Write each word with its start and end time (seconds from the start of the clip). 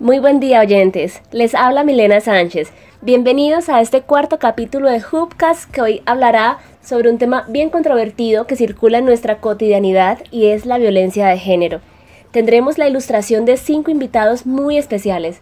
Muy 0.00 0.18
buen 0.18 0.40
día 0.40 0.60
oyentes, 0.60 1.20
les 1.30 1.54
habla 1.54 1.84
Milena 1.84 2.22
Sánchez. 2.22 2.72
Bienvenidos 3.02 3.68
a 3.68 3.82
este 3.82 4.00
cuarto 4.00 4.38
capítulo 4.38 4.88
de 4.88 5.02
Hoopcast 5.02 5.70
que 5.70 5.82
hoy 5.82 6.02
hablará 6.06 6.56
sobre 6.82 7.10
un 7.10 7.18
tema 7.18 7.44
bien 7.50 7.68
controvertido 7.68 8.46
que 8.46 8.56
circula 8.56 8.96
en 8.96 9.04
nuestra 9.04 9.42
cotidianidad 9.42 10.20
y 10.30 10.46
es 10.46 10.64
la 10.64 10.78
violencia 10.78 11.26
de 11.26 11.36
género. 11.36 11.82
Tendremos 12.30 12.78
la 12.78 12.88
ilustración 12.88 13.44
de 13.44 13.58
cinco 13.58 13.90
invitados 13.90 14.46
muy 14.46 14.78
especiales. 14.78 15.40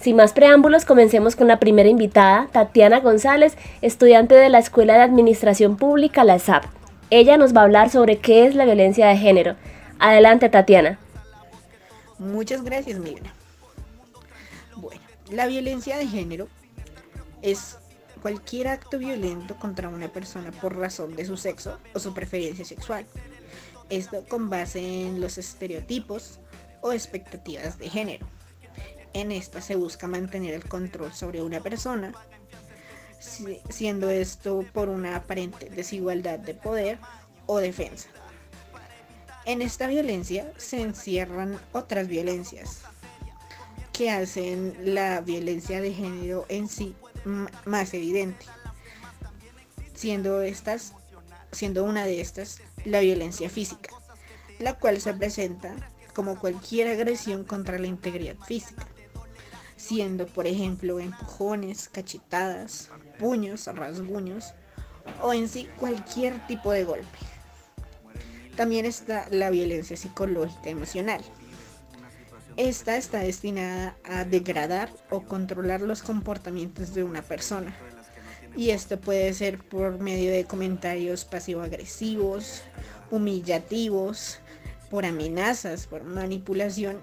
Sin 0.00 0.16
más 0.16 0.32
preámbulos, 0.32 0.86
comencemos 0.86 1.36
con 1.36 1.46
la 1.46 1.60
primera 1.60 1.90
invitada, 1.90 2.48
Tatiana 2.50 3.00
González, 3.00 3.58
estudiante 3.82 4.34
de 4.36 4.48
la 4.48 4.58
Escuela 4.58 4.94
de 4.94 5.02
Administración 5.02 5.76
Pública, 5.76 6.24
la 6.24 6.38
SAP. 6.38 6.64
Ella 7.10 7.36
nos 7.36 7.54
va 7.54 7.60
a 7.60 7.64
hablar 7.64 7.90
sobre 7.90 8.16
qué 8.16 8.46
es 8.46 8.54
la 8.54 8.64
violencia 8.64 9.06
de 9.06 9.18
género. 9.18 9.56
Adelante, 9.98 10.48
Tatiana. 10.48 10.98
Muchas 12.18 12.64
gracias, 12.64 12.98
Milena. 12.98 13.34
Bueno, 14.80 15.02
la 15.28 15.48
violencia 15.48 15.96
de 15.96 16.06
género 16.06 16.46
es 17.42 17.78
cualquier 18.22 18.68
acto 18.68 18.96
violento 18.96 19.56
contra 19.56 19.88
una 19.88 20.06
persona 20.06 20.52
por 20.52 20.76
razón 20.76 21.16
de 21.16 21.24
su 21.24 21.36
sexo 21.36 21.80
o 21.94 21.98
su 21.98 22.14
preferencia 22.14 22.64
sexual. 22.64 23.04
Esto 23.90 24.24
con 24.28 24.48
base 24.48 24.78
en 24.78 25.20
los 25.20 25.36
estereotipos 25.36 26.38
o 26.80 26.92
expectativas 26.92 27.76
de 27.78 27.90
género. 27.90 28.28
En 29.14 29.32
esta 29.32 29.60
se 29.60 29.74
busca 29.74 30.06
mantener 30.06 30.54
el 30.54 30.64
control 30.64 31.12
sobre 31.12 31.42
una 31.42 31.58
persona, 31.58 32.12
siendo 33.70 34.10
esto 34.10 34.64
por 34.72 34.88
una 34.88 35.16
aparente 35.16 35.70
desigualdad 35.70 36.38
de 36.38 36.54
poder 36.54 37.00
o 37.46 37.58
defensa. 37.58 38.10
En 39.44 39.60
esta 39.60 39.88
violencia 39.88 40.52
se 40.56 40.82
encierran 40.82 41.58
otras 41.72 42.06
violencias, 42.06 42.82
que 43.98 44.10
hacen 44.12 44.76
la 44.94 45.20
violencia 45.22 45.80
de 45.80 45.92
género 45.92 46.46
en 46.48 46.68
sí 46.68 46.94
más 47.64 47.92
evidente, 47.94 48.46
siendo 49.92 50.40
estas, 50.40 50.92
siendo 51.50 51.82
una 51.82 52.04
de 52.04 52.20
estas 52.20 52.60
la 52.84 53.00
violencia 53.00 53.50
física, 53.50 53.90
la 54.60 54.78
cual 54.78 55.00
se 55.00 55.12
presenta 55.14 55.74
como 56.14 56.38
cualquier 56.38 56.86
agresión 56.86 57.42
contra 57.42 57.76
la 57.80 57.88
integridad 57.88 58.36
física, 58.46 58.86
siendo 59.76 60.28
por 60.28 60.46
ejemplo 60.46 61.00
empujones, 61.00 61.88
cachetadas, 61.88 62.90
puños, 63.18 63.66
rasguños 63.66 64.54
o 65.22 65.32
en 65.32 65.48
sí 65.48 65.68
cualquier 65.76 66.46
tipo 66.46 66.70
de 66.70 66.84
golpe. 66.84 67.18
También 68.54 68.86
está 68.86 69.26
la 69.32 69.50
violencia 69.50 69.96
psicológica 69.96 70.70
emocional, 70.70 71.20
esta 72.58 72.96
está 72.96 73.20
destinada 73.20 73.96
a 74.02 74.24
degradar 74.24 74.90
o 75.10 75.22
controlar 75.22 75.80
los 75.80 76.02
comportamientos 76.02 76.92
de 76.92 77.04
una 77.04 77.22
persona. 77.22 77.72
Y 78.56 78.70
esto 78.70 79.00
puede 79.00 79.32
ser 79.32 79.58
por 79.58 80.00
medio 80.00 80.32
de 80.32 80.44
comentarios 80.44 81.24
pasivo-agresivos, 81.24 82.62
humillativos, 83.12 84.40
por 84.90 85.06
amenazas, 85.06 85.86
por 85.86 86.02
manipulación 86.02 87.00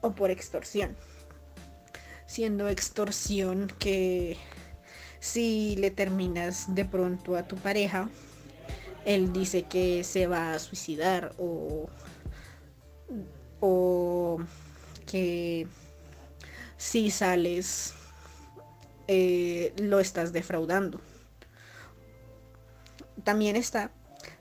o 0.00 0.12
por 0.12 0.30
extorsión. 0.30 0.96
Siendo 2.26 2.68
extorsión 2.68 3.66
que 3.80 4.36
si 5.18 5.74
le 5.74 5.90
terminas 5.90 6.72
de 6.72 6.84
pronto 6.84 7.34
a 7.34 7.48
tu 7.48 7.56
pareja, 7.56 8.08
él 9.04 9.32
dice 9.32 9.64
que 9.64 10.04
se 10.04 10.28
va 10.28 10.54
a 10.54 10.60
suicidar 10.60 11.32
o 11.36 11.88
o 13.64 14.38
que 15.06 15.68
si 16.76 17.12
sales 17.12 17.94
eh, 19.06 19.72
lo 19.78 20.00
estás 20.00 20.32
defraudando. 20.32 21.00
También 23.22 23.54
está 23.54 23.92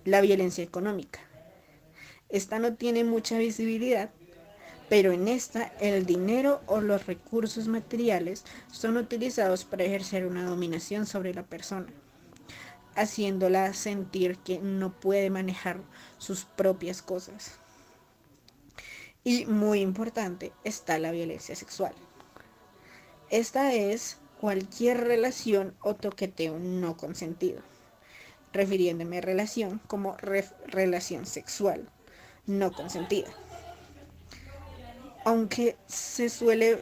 la 0.05 0.21
violencia 0.21 0.63
económica. 0.63 1.19
Esta 2.29 2.57
no 2.57 2.73
tiene 2.73 3.03
mucha 3.03 3.37
visibilidad, 3.37 4.09
pero 4.89 5.11
en 5.11 5.27
esta 5.27 5.65
el 5.79 6.07
dinero 6.07 6.61
o 6.65 6.81
los 6.81 7.05
recursos 7.05 7.67
materiales 7.67 8.43
son 8.71 8.97
utilizados 8.97 9.65
para 9.65 9.83
ejercer 9.83 10.25
una 10.25 10.45
dominación 10.45 11.05
sobre 11.05 11.35
la 11.35 11.43
persona, 11.43 11.93
haciéndola 12.95 13.73
sentir 13.75 14.37
que 14.39 14.57
no 14.57 14.91
puede 14.99 15.29
manejar 15.29 15.79
sus 16.17 16.45
propias 16.45 17.03
cosas. 17.03 17.60
Y 19.23 19.45
muy 19.45 19.81
importante 19.81 20.51
está 20.63 20.97
la 20.97 21.11
violencia 21.11 21.55
sexual. 21.55 21.93
Esta 23.29 23.73
es 23.73 24.17
cualquier 24.39 25.01
relación 25.01 25.75
o 25.81 25.95
toqueteo 25.95 26.57
no 26.57 26.97
consentido, 26.97 27.61
refiriéndome 28.51 29.19
a 29.19 29.21
relación 29.21 29.79
como 29.87 30.17
relación 30.17 31.25
sexual 31.25 31.87
no 32.47 32.71
consentida. 32.71 33.29
Aunque 35.23 35.77
se 35.85 36.29
suele 36.29 36.79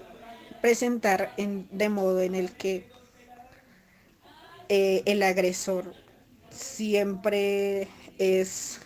presentar 0.61 1.33
en, 1.35 1.67
de 1.72 1.89
modo 1.89 2.22
en 2.22 2.35
el 2.35 2.51
que 2.53 2.89
eh, 4.69 5.03
el 5.05 5.22
agresor 5.23 5.94
siempre 6.49 7.89
es 8.17 8.79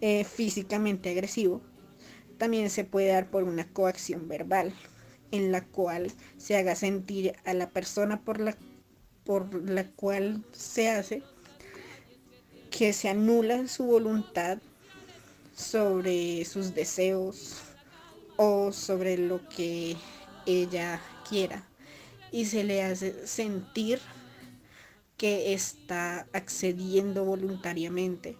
eh, 0.00 0.24
físicamente 0.24 1.10
agresivo, 1.10 1.62
también 2.42 2.70
se 2.70 2.82
puede 2.82 3.06
dar 3.06 3.30
por 3.30 3.44
una 3.44 3.68
coacción 3.68 4.26
verbal, 4.26 4.74
en 5.30 5.52
la 5.52 5.64
cual 5.64 6.10
se 6.38 6.56
haga 6.56 6.74
sentir 6.74 7.36
a 7.44 7.54
la 7.54 7.70
persona 7.70 8.20
por 8.24 8.40
la, 8.40 8.56
por 9.22 9.70
la 9.70 9.86
cual 9.92 10.44
se 10.50 10.90
hace 10.90 11.22
que 12.68 12.92
se 12.94 13.08
anula 13.08 13.68
su 13.68 13.84
voluntad 13.84 14.58
sobre 15.54 16.44
sus 16.44 16.74
deseos 16.74 17.60
o 18.34 18.72
sobre 18.72 19.18
lo 19.18 19.48
que 19.48 19.96
ella 20.44 21.00
quiera 21.28 21.64
y 22.32 22.46
se 22.46 22.64
le 22.64 22.82
hace 22.82 23.24
sentir 23.24 24.00
que 25.16 25.54
está 25.54 26.26
accediendo 26.32 27.24
voluntariamente 27.24 28.36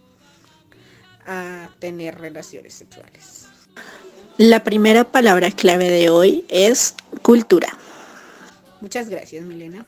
a 1.25 1.73
tener 1.79 2.19
relaciones 2.19 2.73
sexuales. 2.73 3.52
La 4.37 4.63
primera 4.63 5.03
palabra 5.03 5.51
clave 5.51 5.91
de 5.91 6.09
hoy 6.09 6.43
es 6.49 6.95
cultura. 7.21 7.67
Muchas 8.81 9.07
gracias, 9.07 9.45
Milena. 9.45 9.85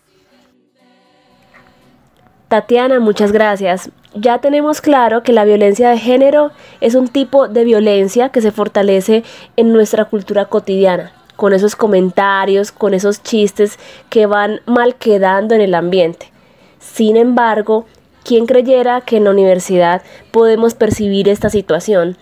Tatiana, 2.48 3.00
muchas 3.00 3.32
gracias. 3.32 3.90
Ya 4.14 4.38
tenemos 4.42 4.82
claro 4.82 5.24
que 5.24 5.34
la 5.34 5.46
violencia 5.46 5.90
de 5.90 5.98
género 5.98 6.52
es 6.80 6.94
un 6.94 7.08
tipo 7.08 7.48
de 7.48 7.64
violencia 7.64 8.30
que 8.30 8.40
se 8.40 8.52
fortalece 8.52 9.24
en 9.58 9.74
nuestra 9.74 10.06
cultura 10.06 10.46
cotidiana, 10.46 11.12
con 11.36 11.52
esos 11.54 11.76
comentarios, 11.76 12.72
con 12.72 12.94
esos 12.94 13.24
chistes 13.24 13.80
que 14.12 14.28
van 14.28 14.62
mal 14.68 14.94
quedando 14.96 15.56
en 15.56 15.62
el 15.62 15.74
ambiente. 15.74 16.32
Sin 16.80 17.18
embargo, 17.18 17.88
¿quién 18.24 18.46
creyera 18.46 19.02
que 19.02 19.18
en 19.18 19.24
la 19.24 19.32
universidad 19.32 20.04
podemos 20.30 20.76
percibir 20.76 21.30
esta 21.30 21.50
situación? 21.50 22.16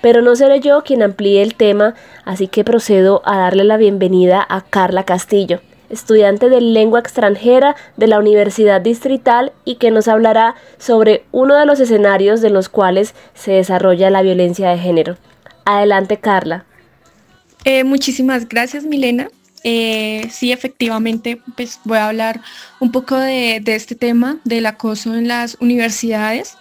Pero 0.00 0.22
no 0.22 0.36
seré 0.36 0.60
yo 0.60 0.82
quien 0.82 1.02
amplíe 1.02 1.42
el 1.42 1.54
tema, 1.54 1.94
así 2.24 2.48
que 2.48 2.64
procedo 2.64 3.22
a 3.24 3.38
darle 3.38 3.64
la 3.64 3.76
bienvenida 3.76 4.44
a 4.48 4.60
Carla 4.60 5.04
Castillo, 5.04 5.60
estudiante 5.88 6.48
de 6.48 6.60
lengua 6.60 7.00
extranjera 7.00 7.76
de 7.96 8.06
la 8.06 8.18
Universidad 8.18 8.80
Distrital 8.80 9.52
y 9.64 9.76
que 9.76 9.90
nos 9.90 10.08
hablará 10.08 10.54
sobre 10.78 11.24
uno 11.32 11.56
de 11.56 11.66
los 11.66 11.80
escenarios 11.80 12.40
de 12.40 12.50
los 12.50 12.68
cuales 12.68 13.14
se 13.34 13.52
desarrolla 13.52 14.10
la 14.10 14.22
violencia 14.22 14.70
de 14.70 14.78
género. 14.78 15.16
Adelante, 15.64 16.18
Carla. 16.18 16.64
Eh, 17.64 17.82
muchísimas 17.82 18.48
gracias, 18.48 18.84
Milena. 18.84 19.28
Eh, 19.64 20.28
sí, 20.30 20.52
efectivamente, 20.52 21.40
pues 21.56 21.80
voy 21.82 21.98
a 21.98 22.08
hablar 22.08 22.40
un 22.78 22.92
poco 22.92 23.16
de, 23.16 23.60
de 23.60 23.74
este 23.74 23.96
tema 23.96 24.38
del 24.44 24.66
acoso 24.66 25.16
en 25.16 25.26
las 25.26 25.56
universidades. 25.60 26.56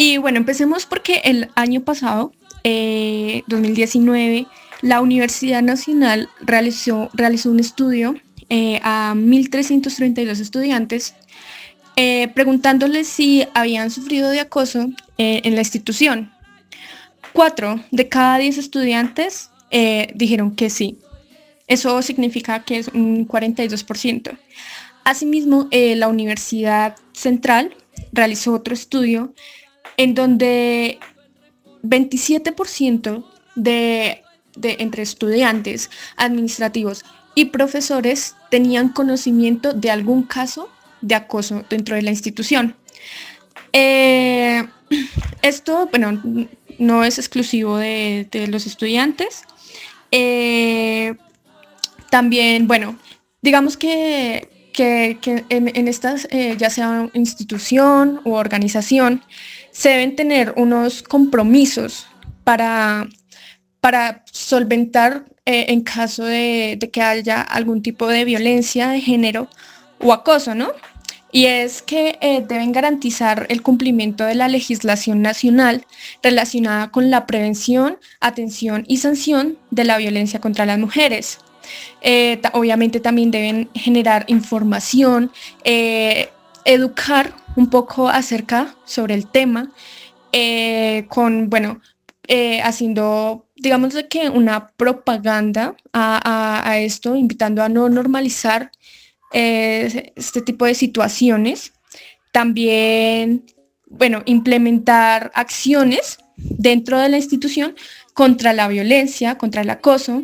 Y 0.00 0.16
bueno, 0.18 0.38
empecemos 0.38 0.86
porque 0.86 1.22
el 1.24 1.50
año 1.56 1.82
pasado, 1.82 2.32
2019, 2.62 4.38
eh, 4.38 4.46
la 4.80 5.00
Universidad 5.00 5.60
Nacional 5.60 6.28
realizó, 6.40 7.10
realizó 7.14 7.50
un 7.50 7.58
estudio 7.58 8.14
eh, 8.48 8.78
a 8.84 9.12
1.332 9.16 10.40
estudiantes 10.40 11.14
eh, 11.96 12.28
preguntándoles 12.28 13.08
si 13.08 13.44
habían 13.54 13.90
sufrido 13.90 14.30
de 14.30 14.38
acoso 14.38 14.88
en 15.16 15.54
la 15.56 15.62
institución. 15.62 16.30
Cuatro 17.32 17.80
de 17.90 18.08
cada 18.08 18.38
diez 18.38 18.56
estudiantes 18.56 19.50
dijeron 20.14 20.54
que 20.54 20.70
sí. 20.70 20.98
Eso 21.66 22.00
significa 22.02 22.64
que 22.64 22.78
es 22.78 22.88
un 22.88 23.26
42%. 23.26 24.38
Asimismo, 25.02 25.68
la 25.72 26.06
Universidad 26.06 26.94
Central 27.12 27.74
realizó 28.12 28.54
otro 28.54 28.74
estudio 28.74 29.34
en 29.98 30.14
donde 30.14 30.98
27% 31.82 33.24
de 33.54 34.22
de, 34.58 34.76
entre 34.80 35.02
estudiantes, 35.02 35.90
administrativos 36.16 37.04
y 37.34 37.46
profesores 37.46 38.34
tenían 38.50 38.90
conocimiento 38.90 39.72
de 39.72 39.90
algún 39.90 40.24
caso 40.24 40.68
de 41.00 41.14
acoso 41.14 41.64
dentro 41.70 41.94
de 41.94 42.02
la 42.02 42.10
institución. 42.10 42.74
Eh, 43.72 44.64
esto, 45.42 45.88
bueno, 45.90 46.20
no 46.78 47.04
es 47.04 47.18
exclusivo 47.18 47.78
de, 47.78 48.28
los 48.48 48.66
estudiantes. 48.66 49.42
Eh, 50.10 51.14
también, 52.10 52.66
bueno, 52.66 52.98
digamos 53.42 53.76
que, 53.76 54.48
en, 54.80 55.88
estas, 55.88 56.28
eh, 56.30 56.56
ya 56.56 56.70
sea 56.70 57.10
institución 57.12 58.20
u 58.24 58.34
organización, 58.34 59.22
se 59.78 59.90
deben 59.90 60.16
tener 60.16 60.54
unos 60.56 61.04
compromisos 61.04 62.08
para, 62.42 63.06
para 63.80 64.24
solventar 64.32 65.24
en 65.44 65.82
caso 65.82 66.24
de, 66.24 66.78
que 66.92 67.00
haya 67.00 67.40
algún 67.40 67.80
tipo 67.80 68.08
de 68.08 68.24
violencia 68.24 68.88
de 68.88 69.00
género 69.00 69.48
o 70.00 70.12
acoso, 70.12 70.56
¿no? 70.56 70.72
y 71.30 71.46
es 71.46 71.80
que 71.80 72.18
eh, 72.20 72.44
deben 72.46 72.72
garantizar 72.72 73.46
el 73.50 73.62
cumplimiento 73.62 74.24
de 74.24 74.34
la 74.34 74.48
legislación 74.48 75.22
nacional 75.22 75.86
relacionada 76.24 76.90
con 76.90 77.08
la 77.10 77.24
prevención, 77.26 77.98
atención 78.20 78.84
y 78.88 78.96
sanción 78.96 79.58
de 79.70 79.84
la 79.84 79.96
violencia 79.98 80.40
contra 80.40 80.66
las 80.66 80.78
mujeres. 80.80 81.38
Eh, 82.00 82.40
obviamente 82.52 82.98
también 82.98 83.30
deben 83.30 83.70
generar 83.74 84.24
información, 84.26 85.30
eh, 85.62 86.30
educar 86.64 87.32
un 87.58 87.70
poco 87.70 88.08
acerca 88.08 88.76
sobre 88.84 89.14
el 89.14 89.26
tema, 89.26 89.72
con, 91.08 91.50
bueno, 91.50 91.80
haciendo, 92.62 93.46
digamos 93.56 93.94
que 94.08 94.30
una 94.30 94.68
propaganda 94.68 95.74
a 95.92 96.78
esto, 96.78 97.16
invitando 97.16 97.62
a 97.64 97.68
no 97.68 97.88
normalizar 97.88 98.70
este 99.32 100.40
tipo 100.42 100.66
de 100.66 100.74
situaciones. 100.74 101.72
También, 102.30 103.44
bueno, 103.88 104.22
implementar 104.26 105.32
acciones 105.34 106.18
dentro 106.36 107.00
de 107.00 107.08
la 107.08 107.16
institución 107.16 107.74
contra 108.14 108.52
la 108.52 108.68
violencia, 108.68 109.36
contra 109.36 109.62
el 109.62 109.70
acoso, 109.70 110.22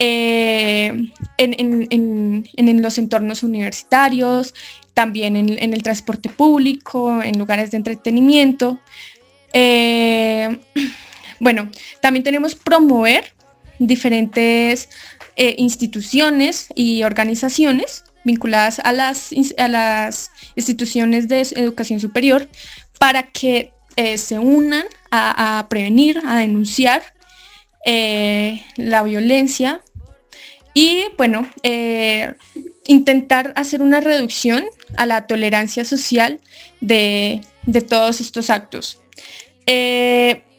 eh, 0.00 1.10
en, 1.38 2.82
los 2.82 2.98
entornos 2.98 3.42
universitarios, 3.42 4.54
también 4.94 5.36
en, 5.36 5.74
el 5.74 5.82
transporte 5.82 6.28
público, 6.28 7.20
en 7.22 7.38
lugares 7.38 7.72
de 7.72 7.78
entretenimiento. 7.78 8.78
Eh, 9.52 10.58
bueno, 11.40 11.70
también 12.00 12.22
tenemos 12.22 12.54
promover 12.54 13.32
diferentes 13.80 14.88
eh, 15.36 15.54
instituciones 15.58 16.68
y 16.74 17.02
organizaciones 17.02 18.04
vinculadas 18.24 18.80
a 18.84 18.92
las, 18.92 19.30
a 19.56 19.68
las 19.68 20.30
instituciones 20.54 21.28
de 21.28 21.40
educación 21.40 21.98
superior 21.98 22.48
para 22.98 23.24
que 23.24 23.72
se 24.16 24.38
unan 24.38 24.84
a, 25.10 25.66
prevenir, 25.68 26.22
a 26.24 26.36
denunciar 26.36 27.02
la 27.84 29.02
violencia 29.02 29.80
y 30.78 31.06
bueno, 31.16 31.50
eh, 31.64 32.34
intentar 32.86 33.52
hacer 33.56 33.82
una 33.82 34.00
reducción 34.00 34.64
a 34.96 35.06
la 35.06 35.26
tolerancia 35.26 35.84
social 35.84 36.38
de, 36.80 37.40
de 37.66 37.80
todos 37.80 38.20
estos 38.20 38.48
actos. 38.48 39.00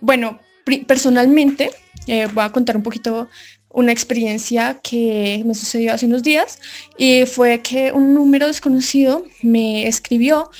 bueno, 0.01 0.39
personalmente, 0.87 1.71
voy 2.33 2.43
a 2.43 2.51
contar 2.51 2.75
un 2.75 2.83
poquito 2.83 3.29
una 3.69 3.93
experiencia 3.93 4.81
que 4.83 5.41
me 5.45 5.55
sucedió 5.55 5.93
hace 5.93 6.05
unos 6.05 6.21
días 6.21 6.59
y 6.97 7.25
fue 7.25 7.61
que 7.61 7.93
un 7.93 8.13
número 8.13 8.47
desconocido 8.47 9.23
me 9.41 9.87
escribió 9.87 10.51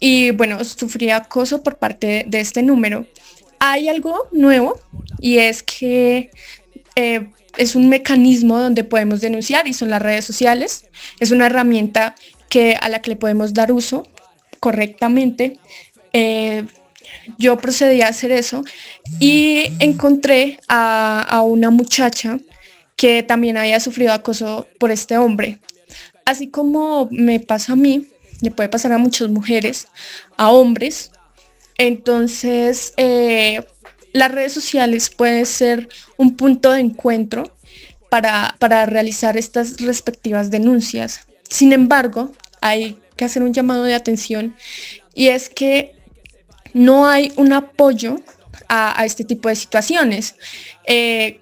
y 0.00 0.30
bueno, 0.30 0.64
sufrí 0.64 1.10
acoso 1.10 1.62
por 1.62 1.76
parte 1.76 2.24
de 2.26 2.40
este 2.40 2.62
número. 2.62 3.04
Hay 3.58 3.90
algo 3.90 4.26
nuevo 4.32 4.80
y 5.20 5.36
es 5.36 5.62
que 5.62 6.30
eh, 6.96 7.28
es 7.56 7.74
un 7.74 7.88
mecanismo 7.88 8.58
donde 8.58 8.84
podemos 8.84 9.20
denunciar 9.20 9.66
y 9.68 9.74
son 9.74 9.90
las 9.90 10.02
redes 10.02 10.24
sociales. 10.24 10.86
Es 11.20 11.30
una 11.30 11.46
herramienta 11.46 12.14
que, 12.48 12.76
a 12.80 12.88
la 12.88 13.02
que 13.02 13.10
le 13.10 13.16
podemos 13.16 13.54
dar 13.54 13.72
uso 13.72 14.06
correctamente. 14.60 15.58
Eh, 16.12 16.64
yo 17.38 17.56
procedí 17.58 18.02
a 18.02 18.08
hacer 18.08 18.32
eso 18.32 18.64
y 19.20 19.64
encontré 19.78 20.58
a, 20.68 21.42
una 21.44 21.70
muchacha 21.70 22.38
que 22.96 23.22
también 23.22 23.56
había 23.56 23.80
sufrido 23.80 24.12
acoso 24.12 24.66
por 24.78 24.90
este 24.90 25.18
hombre. 25.18 25.58
Así 26.24 26.48
como 26.48 27.08
me 27.10 27.40
pasa 27.40 27.72
a 27.72 27.76
mí, 27.76 28.08
le 28.40 28.50
puede 28.50 28.68
pasar 28.68 28.92
a 28.92 28.98
muchas 28.98 29.28
mujeres, 29.28 29.88
a 30.36 30.50
hombres. 30.50 31.10
Entonces, 31.78 32.94
eh, 32.96 33.64
las 34.12 34.30
redes 34.30 34.52
sociales 34.52 35.10
pueden 35.10 35.46
ser 35.46 35.88
un 36.16 36.36
punto 36.36 36.72
de 36.72 36.80
encuentro 36.80 37.52
para, 38.08 38.56
para 38.58 38.86
realizar 38.86 39.36
estas 39.36 39.80
respectivas 39.80 40.50
denuncias. 40.50 41.26
Sin 41.48 41.72
embargo, 41.72 42.32
hay 42.60 42.98
que 43.16 43.24
hacer 43.24 43.42
un 43.42 43.52
llamado 43.52 43.84
de 43.84 43.94
atención 43.94 44.54
y 45.14 45.28
es 45.28 45.48
que 45.48 45.94
no 46.72 47.06
hay 47.06 47.32
un 47.36 47.52
apoyo 47.52 48.20
a, 48.68 49.04
este 49.04 49.24
tipo 49.24 49.48
de 49.48 49.56
situaciones. 49.56 50.34
Eh, 50.86 51.41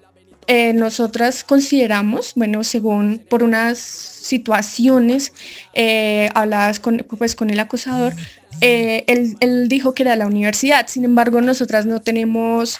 eh, 0.53 0.73
nosotras 0.73 1.45
consideramos, 1.45 2.33
bueno, 2.35 2.65
según 2.65 3.19
por 3.19 3.41
unas 3.41 3.77
situaciones 3.77 5.31
eh, 5.71 6.29
habladas 6.35 6.81
con, 6.81 7.05
pues, 7.17 7.37
con 7.37 7.51
el 7.51 7.59
acosador, 7.61 8.13
eh, 8.59 9.05
él, 9.07 9.69
dijo 9.69 9.93
que 9.93 10.03
era 10.03 10.17
la 10.17 10.27
universidad, 10.27 10.87
sin 10.87 11.05
embargo 11.05 11.39
nosotras 11.39 11.85
no 11.85 12.01
tenemos 12.01 12.79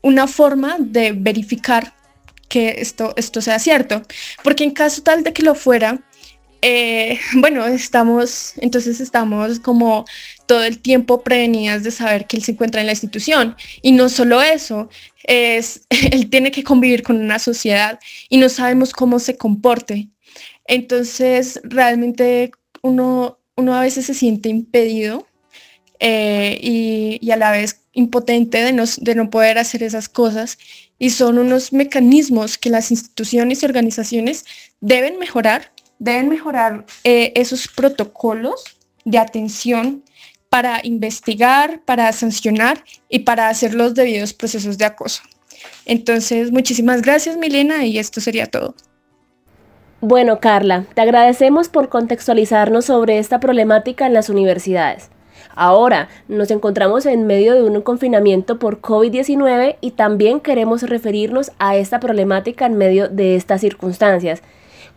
una 0.00 0.28
forma 0.28 0.76
de 0.78 1.10
verificar 1.10 1.92
que 2.48 2.76
esto, 2.78 3.12
esto 3.16 3.40
sea 3.40 3.58
cierto, 3.58 4.02
porque 4.44 4.62
en 4.62 4.70
caso 4.70 5.02
tal 5.02 5.24
de 5.24 5.32
que 5.32 5.42
lo 5.42 5.56
fuera, 5.56 5.98
bueno, 7.34 7.66
estamos, 7.66 8.54
entonces 8.58 9.00
estamos 9.00 9.60
como 9.60 10.04
todo 10.46 10.64
el 10.64 10.78
tiempo 10.78 11.22
prevenidas 11.22 11.82
de 11.82 11.90
saber 11.90 12.26
que 12.26 12.36
él 12.36 12.42
se 12.42 12.52
encuentra 12.52 12.80
en 12.80 12.86
la 12.86 12.92
institución. 12.92 13.56
Y 13.82 13.92
no 13.92 14.08
solo 14.08 14.42
eso, 14.42 14.88
es, 15.24 15.86
él 16.12 16.30
tiene 16.30 16.50
que 16.50 16.64
convivir 16.64 17.02
con 17.02 17.16
una 17.20 17.38
sociedad 17.38 17.98
y 18.28 18.38
no 18.38 18.48
sabemos 18.48 18.92
cómo 18.92 19.18
se 19.18 19.36
comporte. 19.36 20.08
Entonces, 20.66 21.60
realmente 21.64 22.52
uno, 22.82 23.38
uno 23.56 23.74
a 23.74 23.80
veces 23.80 24.06
se 24.06 24.14
siente 24.14 24.48
impedido 24.48 25.26
eh, 26.00 26.58
y, 26.60 27.30
a 27.30 27.36
la 27.36 27.52
vez 27.52 27.82
impotente 27.92 28.58
de 28.58 28.72
no, 28.72 28.84
de 28.98 29.14
no 29.14 29.30
poder 29.30 29.58
hacer 29.58 29.82
esas 29.82 30.08
cosas. 30.08 30.58
Y 30.98 31.10
son 31.10 31.38
unos 31.38 31.72
mecanismos 31.72 32.58
que 32.58 32.70
las 32.70 32.90
instituciones 32.90 33.62
y 33.62 33.66
organizaciones 33.66 34.44
deben 34.80 35.18
mejorar, 35.18 35.72
deben 35.98 36.28
mejorar 36.28 36.84
eh, 37.04 37.32
esos 37.34 37.68
protocolos 37.68 38.64
de 39.04 39.18
atención 39.18 40.02
para 40.48 40.80
investigar, 40.82 41.80
para 41.84 42.12
sancionar 42.12 42.82
y 43.08 43.20
para 43.20 43.48
hacer 43.48 43.74
los 43.74 43.94
debidos 43.94 44.32
procesos 44.32 44.78
de 44.78 44.84
acoso. 44.84 45.22
Entonces, 45.84 46.52
muchísimas 46.52 47.02
gracias 47.02 47.36
Milena 47.36 47.84
y 47.84 47.98
esto 47.98 48.20
sería 48.20 48.46
todo. 48.46 48.74
Bueno, 50.00 50.40
Carla, 50.40 50.84
te 50.94 51.00
agradecemos 51.00 51.68
por 51.68 51.88
contextualizarnos 51.88 52.84
sobre 52.84 53.18
esta 53.18 53.40
problemática 53.40 54.06
en 54.06 54.12
las 54.12 54.28
universidades. 54.28 55.10
Ahora 55.54 56.08
nos 56.28 56.50
encontramos 56.50 57.06
en 57.06 57.26
medio 57.26 57.54
de 57.54 57.62
un 57.62 57.80
confinamiento 57.80 58.58
por 58.58 58.82
COVID-19 58.82 59.76
y 59.80 59.92
también 59.92 60.40
queremos 60.40 60.82
referirnos 60.82 61.50
a 61.58 61.76
esta 61.76 61.98
problemática 61.98 62.66
en 62.66 62.76
medio 62.76 63.08
de 63.08 63.36
estas 63.36 63.62
circunstancias. 63.62 64.42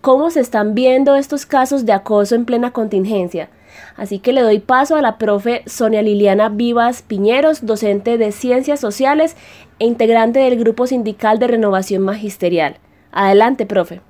¿Cómo 0.01 0.29
se 0.29 0.39
están 0.39 0.75
viendo 0.75 1.15
estos 1.15 1.45
casos 1.45 1.85
de 1.85 1.91
acoso 1.91 2.33
en 2.35 2.45
plena 2.45 2.71
contingencia? 2.71 3.49
Así 3.97 4.19
que 4.19 4.31
le 4.31 4.41
doy 4.41 4.59
paso 4.59 4.95
a 4.95 5.01
la 5.01 5.17
profe 5.17 5.61
Sonia 5.65 6.01
Liliana 6.01 6.47
Vivas 6.47 7.01
Piñeros, 7.01 7.65
docente 7.65 8.17
de 8.17 8.31
Ciencias 8.31 8.79
Sociales 8.79 9.35
e 9.77 9.85
integrante 9.85 10.39
del 10.39 10.57
Grupo 10.57 10.87
Sindical 10.87 11.37
de 11.37 11.47
Renovación 11.47 12.01
Magisterial. 12.01 12.77
Adelante, 13.11 13.65
profe. 13.65 14.01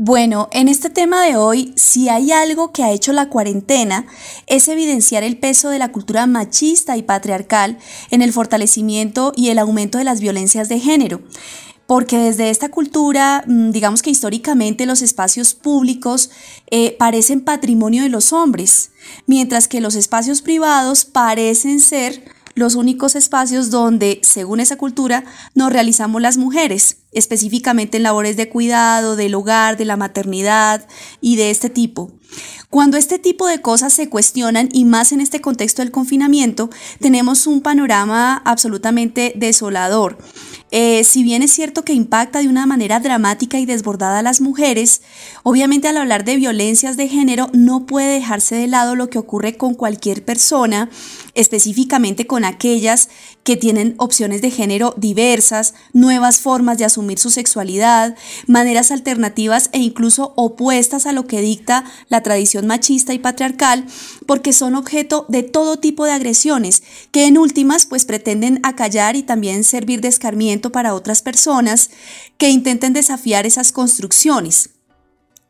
Bueno, 0.00 0.48
en 0.52 0.68
este 0.68 0.90
tema 0.90 1.24
de 1.24 1.36
hoy, 1.36 1.72
si 1.76 2.08
hay 2.08 2.30
algo 2.30 2.72
que 2.72 2.84
ha 2.84 2.92
hecho 2.92 3.12
la 3.12 3.28
cuarentena, 3.28 4.06
es 4.46 4.68
evidenciar 4.68 5.24
el 5.24 5.36
peso 5.36 5.70
de 5.70 5.80
la 5.80 5.90
cultura 5.90 6.26
machista 6.26 6.96
y 6.96 7.02
patriarcal 7.02 7.78
en 8.10 8.22
el 8.22 8.32
fortalecimiento 8.32 9.32
y 9.34 9.50
el 9.50 9.58
aumento 9.58 9.98
de 9.98 10.04
las 10.04 10.20
violencias 10.20 10.68
de 10.68 10.78
género 10.78 11.20
porque 11.88 12.18
desde 12.18 12.50
esta 12.50 12.68
cultura, 12.68 13.42
mm, 13.46 13.70
digamos 13.70 14.02
que 14.02 14.10
históricamente 14.10 14.84
los 14.84 15.00
espacios 15.00 15.54
públicos 15.54 16.28
eh, 16.70 16.94
parecen 16.98 17.40
patrimonio 17.40 18.02
de 18.02 18.10
los 18.10 18.34
hombres, 18.34 18.90
mientras 19.26 19.68
que 19.68 19.80
los 19.80 19.94
espacios 19.94 20.42
privados 20.42 21.06
parecen 21.06 21.80
ser 21.80 22.22
los 22.54 22.74
únicos 22.74 23.16
espacios 23.16 23.70
donde, 23.70 24.20
según 24.22 24.60
esa 24.60 24.76
cultura, 24.76 25.24
nos 25.54 25.72
realizamos 25.72 26.20
las 26.20 26.36
mujeres, 26.36 26.98
específicamente 27.12 27.96
en 27.96 28.02
labores 28.02 28.36
de 28.36 28.50
cuidado, 28.50 29.16
del 29.16 29.34
hogar, 29.34 29.78
de 29.78 29.86
la 29.86 29.96
maternidad 29.96 30.86
y 31.22 31.36
de 31.36 31.50
este 31.50 31.70
tipo. 31.70 32.12
Cuando 32.70 32.98
este 32.98 33.18
tipo 33.18 33.46
de 33.46 33.62
cosas 33.62 33.92
se 33.92 34.10
cuestionan 34.10 34.68
y 34.72 34.84
más 34.84 35.12
en 35.12 35.20
este 35.20 35.40
contexto 35.40 35.80
del 35.82 35.90
confinamiento, 35.90 36.68
tenemos 37.00 37.46
un 37.46 37.62
panorama 37.62 38.42
absolutamente 38.44 39.32
desolador. 39.36 40.18
Eh, 40.70 41.02
si 41.04 41.22
bien 41.22 41.42
es 41.42 41.50
cierto 41.50 41.82
que 41.82 41.94
impacta 41.94 42.40
de 42.40 42.48
una 42.48 42.66
manera 42.66 43.00
dramática 43.00 43.58
y 43.58 43.64
desbordada 43.64 44.18
a 44.18 44.22
las 44.22 44.42
mujeres, 44.42 45.00
obviamente 45.42 45.88
al 45.88 45.96
hablar 45.96 46.24
de 46.24 46.36
violencias 46.36 46.98
de 46.98 47.08
género 47.08 47.48
no 47.54 47.86
puede 47.86 48.12
dejarse 48.12 48.56
de 48.56 48.66
lado 48.66 48.94
lo 48.94 49.08
que 49.08 49.18
ocurre 49.18 49.56
con 49.56 49.74
cualquier 49.74 50.22
persona, 50.22 50.90
específicamente 51.38 52.26
con 52.26 52.44
aquellas 52.44 53.08
que 53.44 53.56
tienen 53.56 53.94
opciones 53.98 54.42
de 54.42 54.50
género 54.50 54.92
diversas, 54.96 55.74
nuevas 55.92 56.40
formas 56.40 56.78
de 56.78 56.84
asumir 56.84 57.20
su 57.20 57.30
sexualidad, 57.30 58.16
maneras 58.48 58.90
alternativas 58.90 59.70
e 59.72 59.78
incluso 59.78 60.32
opuestas 60.36 61.06
a 61.06 61.12
lo 61.12 61.28
que 61.28 61.40
dicta 61.40 61.84
la 62.08 62.24
tradición 62.24 62.66
machista 62.66 63.14
y 63.14 63.20
patriarcal, 63.20 63.86
porque 64.26 64.52
son 64.52 64.74
objeto 64.74 65.26
de 65.28 65.44
todo 65.44 65.78
tipo 65.78 66.04
de 66.04 66.12
agresiones 66.12 66.82
que 67.12 67.26
en 67.26 67.38
últimas 67.38 67.86
pues 67.86 68.04
pretenden 68.04 68.58
acallar 68.64 69.14
y 69.14 69.22
también 69.22 69.62
servir 69.62 70.00
de 70.00 70.08
escarmiento 70.08 70.72
para 70.72 70.92
otras 70.92 71.22
personas 71.22 71.90
que 72.36 72.50
intenten 72.50 72.92
desafiar 72.92 73.46
esas 73.46 73.70
construcciones. 73.70 74.70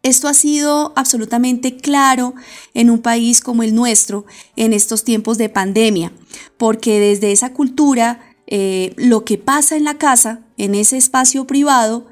Esto 0.08 0.26
ha 0.26 0.32
sido 0.32 0.94
absolutamente 0.96 1.76
claro 1.76 2.34
en 2.72 2.88
un 2.88 3.00
país 3.00 3.42
como 3.42 3.62
el 3.62 3.74
nuestro 3.74 4.24
en 4.56 4.72
estos 4.72 5.04
tiempos 5.04 5.36
de 5.36 5.50
pandemia, 5.50 6.12
porque 6.56 6.98
desde 6.98 7.30
esa 7.30 7.52
cultura 7.52 8.34
eh, 8.46 8.94
lo 8.96 9.26
que 9.26 9.36
pasa 9.36 9.76
en 9.76 9.84
la 9.84 9.98
casa, 9.98 10.40
en 10.56 10.74
ese 10.74 10.96
espacio 10.96 11.46
privado, 11.46 12.06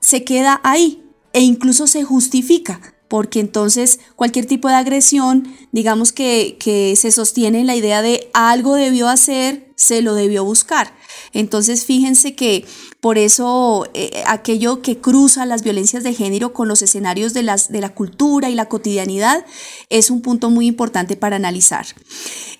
se 0.00 0.24
queda 0.24 0.62
ahí 0.64 1.02
e 1.34 1.42
incluso 1.42 1.86
se 1.86 2.02
justifica, 2.02 2.80
porque 3.08 3.40
entonces 3.40 4.00
cualquier 4.16 4.46
tipo 4.46 4.68
de 4.68 4.76
agresión, 4.76 5.54
digamos 5.70 6.12
que, 6.12 6.56
que 6.58 6.96
se 6.96 7.12
sostiene 7.12 7.60
en 7.60 7.66
la 7.66 7.76
idea 7.76 8.00
de 8.00 8.30
algo 8.32 8.74
debió 8.74 9.08
hacer, 9.08 9.70
se 9.76 10.00
lo 10.00 10.14
debió 10.14 10.44
buscar. 10.44 10.96
Entonces 11.34 11.84
fíjense 11.84 12.34
que 12.34 12.64
por 13.04 13.18
eso 13.18 13.86
eh, 13.92 14.24
aquello 14.26 14.80
que 14.80 14.96
cruza 14.96 15.44
las 15.44 15.62
violencias 15.62 16.04
de 16.04 16.14
género 16.14 16.54
con 16.54 16.68
los 16.68 16.80
escenarios 16.80 17.34
de, 17.34 17.42
de 17.42 17.80
la 17.82 17.90
cultura 17.90 18.48
y 18.48 18.54
la 18.54 18.70
cotidianidad 18.70 19.44
es 19.90 20.08
un 20.08 20.22
punto 20.22 20.48
muy 20.48 20.66
importante 20.66 21.14
para 21.14 21.36
analizar. 21.36 21.84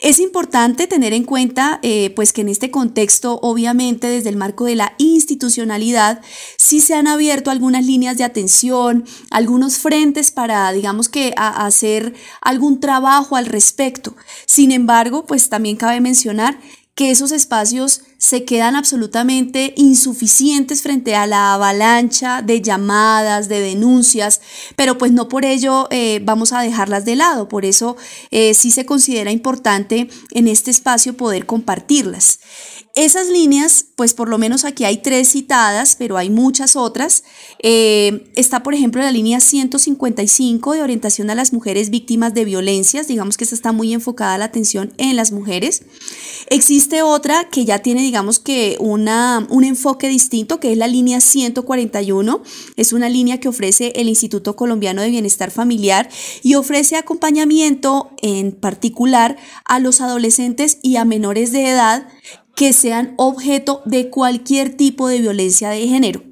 Es 0.03 0.19
importante 0.19 0.87
tener 0.87 1.15
en 1.15 1.25
cuenta 1.25 1.81
eh, 1.83 2.13
pues 2.15 2.35
que 2.35 2.43
en 2.43 2.51
este 2.51 2.71
contexto, 2.71 3.39
obviamente 3.41 4.07
desde 4.07 4.29
el 4.29 4.37
marco 4.37 4.67
de 4.67 4.75
la 4.75 4.93
institucionalidad, 4.99 6.21
sí 6.59 6.83
se 6.83 6.93
han 6.93 7.07
abierto 7.07 7.51
algunas 7.51 7.87
líneas 7.87 8.19
de 8.19 8.25
atención, 8.25 9.07
algunos 9.31 9.79
frentes 9.79 10.31
para, 10.31 10.71
digamos 10.73 11.09
que, 11.09 11.33
hacer 11.39 12.13
algún 12.43 12.81
trabajo 12.81 13.37
al 13.37 13.47
respecto. 13.47 14.15
Sin 14.45 14.73
embargo, 14.73 15.25
pues 15.25 15.49
también 15.49 15.77
cabe 15.77 16.03
mencionar 16.03 16.59
que 16.95 17.11
esos 17.11 17.33
espacios 17.33 18.03
se 18.25 18.47
quedan 18.47 18.75
absolutamente 18.75 19.75
insuficientes 19.77 20.81
frente 20.81 21.15
a 21.15 21.27
la 21.27 21.53
avalancha 21.53 22.41
de 22.41 22.63
llamadas, 22.63 23.51
de 23.51 23.61
denuncias, 23.61 24.41
pero 24.77 24.97
pues 24.97 25.13
no 25.13 25.29
por 25.29 25.45
ello 25.45 25.89
eh, 25.91 26.23
vamos 26.25 26.55
a 26.55 26.63
dejarlas 26.63 27.05
de 27.05 27.17
lado, 27.17 27.51
por 27.51 27.67
eso 27.67 27.99
eh, 28.31 28.55
sí 28.55 28.71
se 28.71 28.87
considera 28.87 29.31
importante 29.31 30.09
en 30.31 30.49
este 30.49 30.71
espacio 30.71 31.19
poder 31.19 31.45
compartirlas. 31.45 32.39
Esas 32.97 33.29
líneas, 33.29 33.87
pues 33.97 34.15
por 34.15 34.29
lo 34.29 34.39
menos 34.39 34.65
aquí 34.65 34.85
hay 34.85 34.99
tres 34.99 35.33
citadas, 35.33 35.97
pero 35.97 36.17
hay 36.17 36.31
muchas 36.31 36.77
otras. 36.77 37.25
Eh, 37.61 38.31
está, 38.37 38.63
por 38.63 38.73
ejemplo, 38.73 39.03
la 39.03 39.11
línea 39.11 39.41
155 39.41 40.75
de 40.75 40.83
orientación 40.83 41.29
a 41.29 41.35
las 41.35 41.53
mujeres 41.53 41.91
víctimas 41.91 42.35
de 42.35 42.45
violencias, 42.45 43.09
digamos 43.09 43.37
que 43.37 43.43
esta 43.43 43.57
está 43.57 43.73
muy 43.73 43.93
enfocada 43.93 44.39
la 44.39 44.45
atención 44.45 44.93
en 44.97 45.17
las 45.17 45.33
mujeres. 45.33 45.83
Existe 46.51 47.03
otra 47.03 47.49
que 47.51 47.65
ya 47.65 47.81
tiene, 47.81 48.03
digamos 48.15 48.39
que 48.39 48.77
una, 48.79 49.45
un 49.51 49.65
enfoque 49.65 50.09
distinto, 50.09 50.61
que 50.61 50.71
es 50.71 50.79
la 50.79 50.87
línea 50.87 51.21
141. 51.21 52.45
Es 52.77 52.93
una 52.93 53.09
línea 53.09 53.41
que 53.41 53.49
ofrece 53.49 53.93
el 53.97 54.09
Instituto 54.09 54.55
Colombiano 54.55 55.03
de 55.03 55.11
Bienestar 55.11 55.51
Familiar 55.51 56.09
y 56.41 56.55
ofrece 56.55 56.95
acompañamiento 56.95 58.13
en 58.23 58.53
particular 58.53 59.37
a 59.65 59.81
los 59.81 60.01
adolescentes 60.01 60.79
y 60.81 60.95
a 60.95 61.05
menores 61.05 61.51
de 61.51 61.69
edad 61.69 62.07
que 62.55 62.73
sean 62.73 63.15
objeto 63.17 63.83
de 63.85 64.11
cualquier 64.11 64.77
tipo 64.77 65.09
de 65.09 65.21
violencia 65.21 65.71
de 65.71 65.89
género. 65.89 66.23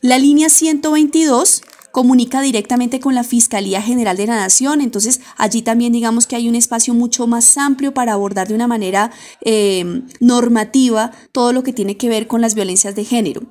La 0.00 0.18
línea 0.18 0.48
122 0.48 1.62
comunica 1.92 2.40
directamente 2.40 3.00
con 3.00 3.14
la 3.14 3.22
Fiscalía 3.22 3.80
General 3.80 4.16
de 4.16 4.26
la 4.26 4.36
Nación, 4.36 4.80
entonces 4.80 5.20
allí 5.36 5.62
también 5.62 5.92
digamos 5.92 6.26
que 6.26 6.36
hay 6.36 6.48
un 6.48 6.54
espacio 6.54 6.94
mucho 6.94 7.26
más 7.26 7.56
amplio 7.56 7.94
para 7.94 8.14
abordar 8.14 8.48
de 8.48 8.54
una 8.54 8.66
manera 8.66 9.12
eh, 9.42 10.02
normativa 10.18 11.12
todo 11.32 11.52
lo 11.52 11.62
que 11.62 11.72
tiene 11.72 11.96
que 11.96 12.08
ver 12.08 12.26
con 12.26 12.40
las 12.40 12.54
violencias 12.54 12.94
de 12.94 13.04
género. 13.04 13.42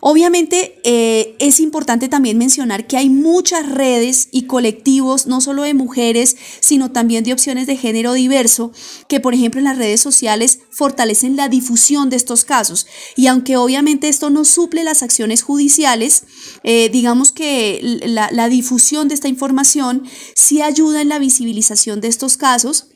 Obviamente 0.00 0.80
eh, 0.84 1.36
es 1.38 1.60
importante 1.60 2.08
también 2.08 2.38
mencionar 2.38 2.86
que 2.86 2.96
hay 2.96 3.08
muchas 3.08 3.68
redes 3.68 4.28
y 4.32 4.42
colectivos, 4.42 5.26
no 5.26 5.40
solo 5.40 5.62
de 5.62 5.74
mujeres, 5.74 6.36
sino 6.60 6.90
también 6.90 7.24
de 7.24 7.32
opciones 7.32 7.66
de 7.66 7.76
género 7.76 8.14
diverso, 8.14 8.72
que 9.06 9.20
por 9.20 9.34
ejemplo 9.34 9.60
en 9.60 9.64
las 9.64 9.78
redes 9.78 10.00
sociales 10.00 10.60
fortalecen 10.70 11.36
la 11.36 11.48
difusión 11.48 12.10
de 12.10 12.16
estos 12.16 12.44
casos. 12.44 12.86
Y 13.16 13.26
aunque 13.26 13.56
obviamente 13.56 14.08
esto 14.08 14.30
no 14.30 14.44
suple 14.44 14.82
las 14.82 15.02
acciones 15.02 15.42
judiciales, 15.42 16.24
eh, 16.64 16.88
digamos 16.90 17.30
que 17.30 17.80
la, 17.82 18.48
difusión 18.48 19.08
de 19.08 19.14
esta 19.14 19.28
información 19.28 20.04
sí 20.34 20.62
ayuda 20.62 21.02
en 21.02 21.08
la 21.08 21.18
visibilización 21.18 22.00
de 22.00 22.08
estos 22.08 22.36
casos 22.36 22.88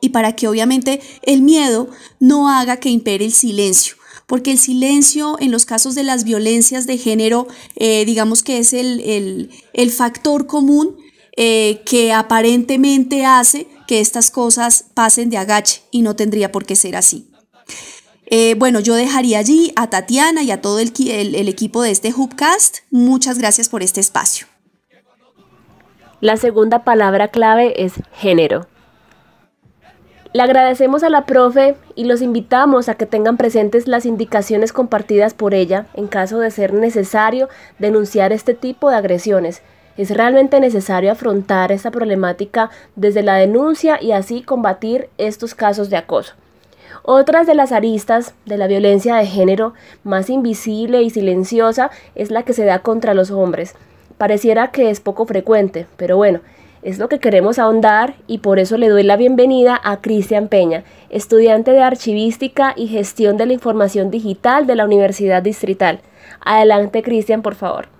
y 0.00 0.10
para 0.10 0.34
que 0.34 0.48
obviamente 0.48 1.00
el 1.22 1.42
miedo 1.42 1.88
no 2.20 2.50
haga 2.50 2.78
que 2.78 2.90
impere 2.90 3.24
el 3.24 3.32
silencio 3.32 3.96
porque 4.26 4.50
el 4.50 4.58
silencio 4.58 5.36
en 5.38 5.52
los 5.52 5.66
casos 5.66 5.94
de 5.94 6.02
las 6.02 6.24
violencias 6.24 6.86
de 6.88 6.98
género, 6.98 7.46
eh, 7.76 8.04
digamos 8.04 8.42
que 8.42 8.58
es 8.58 8.72
el, 8.72 9.50
factor 9.92 10.48
común 10.48 10.96
eh, 11.36 11.82
que 11.86 12.12
aparentemente 12.12 13.24
hace 13.24 13.68
que 13.86 14.00
estas 14.00 14.32
cosas 14.32 14.86
pasen 14.94 15.30
de 15.30 15.38
agache 15.38 15.82
y 15.92 16.02
no 16.02 16.16
tendría 16.16 16.50
por 16.50 16.66
qué 16.66 16.74
ser 16.74 16.96
así. 16.96 17.28
Eh, 18.26 18.54
bueno, 18.56 18.80
yo 18.80 18.94
dejaría 18.94 19.38
allí 19.38 19.72
a 19.76 19.88
Tatiana 19.88 20.42
y 20.42 20.50
a 20.50 20.60
todo 20.60 20.80
el, 20.80 20.92
el 21.08 21.48
equipo 21.48 21.82
de 21.82 21.92
este 21.92 22.12
Hubcast. 22.12 22.78
Muchas 22.90 23.38
gracias 23.38 23.68
por 23.68 23.82
este 23.82 24.00
espacio. 24.00 24.46
La 26.20 26.36
segunda 26.36 26.82
palabra 26.82 27.28
clave 27.28 27.84
es 27.84 27.92
género. 28.12 28.66
Le 30.32 30.42
agradecemos 30.42 31.02
a 31.02 31.08
la 31.08 31.24
profe 31.24 31.76
y 31.94 32.04
los 32.04 32.20
invitamos 32.20 32.88
a 32.88 32.94
que 32.94 33.06
tengan 33.06 33.36
presentes 33.36 33.86
las 33.86 34.04
indicaciones 34.04 34.72
compartidas 34.72 35.34
por 35.34 35.54
ella 35.54 35.86
en 35.94 36.08
caso 36.08 36.40
de 36.40 36.50
ser 36.50 36.74
necesario 36.74 37.48
denunciar 37.78 38.32
este 38.32 38.54
tipo 38.54 38.90
de 38.90 38.96
agresiones. 38.96 39.62
Es 39.96 40.10
realmente 40.10 40.60
necesario 40.60 41.12
afrontar 41.12 41.70
esta 41.70 41.90
problemática 41.90 42.70
desde 42.96 43.22
la 43.22 43.36
denuncia 43.36 44.02
y 44.02 44.12
así 44.12 44.42
combatir 44.42 45.08
estos 45.16 45.54
casos 45.54 45.90
de 45.90 45.96
acoso. 45.96 46.34
Otras 47.02 47.46
de 47.46 47.54
las 47.54 47.72
aristas 47.72 48.34
de 48.44 48.56
la 48.56 48.66
violencia 48.66 49.16
de 49.16 49.26
género 49.26 49.74
más 50.04 50.30
invisible 50.30 51.02
y 51.02 51.10
silenciosa 51.10 51.90
es 52.14 52.30
la 52.30 52.42
que 52.42 52.52
se 52.52 52.64
da 52.64 52.80
contra 52.80 53.14
los 53.14 53.30
hombres. 53.30 53.74
Pareciera 54.18 54.70
que 54.70 54.90
es 54.90 55.00
poco 55.00 55.26
frecuente, 55.26 55.86
pero 55.96 56.16
bueno, 56.16 56.40
es 56.82 56.98
lo 56.98 57.08
que 57.08 57.18
queremos 57.18 57.58
ahondar 57.58 58.14
y 58.26 58.38
por 58.38 58.58
eso 58.58 58.76
le 58.78 58.88
doy 58.88 59.02
la 59.02 59.16
bienvenida 59.16 59.80
a 59.82 60.00
Cristian 60.00 60.48
Peña, 60.48 60.84
estudiante 61.10 61.72
de 61.72 61.82
Archivística 61.82 62.74
y 62.76 62.86
Gestión 62.86 63.36
de 63.36 63.46
la 63.46 63.54
Información 63.54 64.10
Digital 64.10 64.66
de 64.66 64.76
la 64.76 64.84
Universidad 64.84 65.42
Distrital. 65.42 66.00
Adelante, 66.44 67.02
Cristian, 67.02 67.42
por 67.42 67.56
favor. 67.56 67.95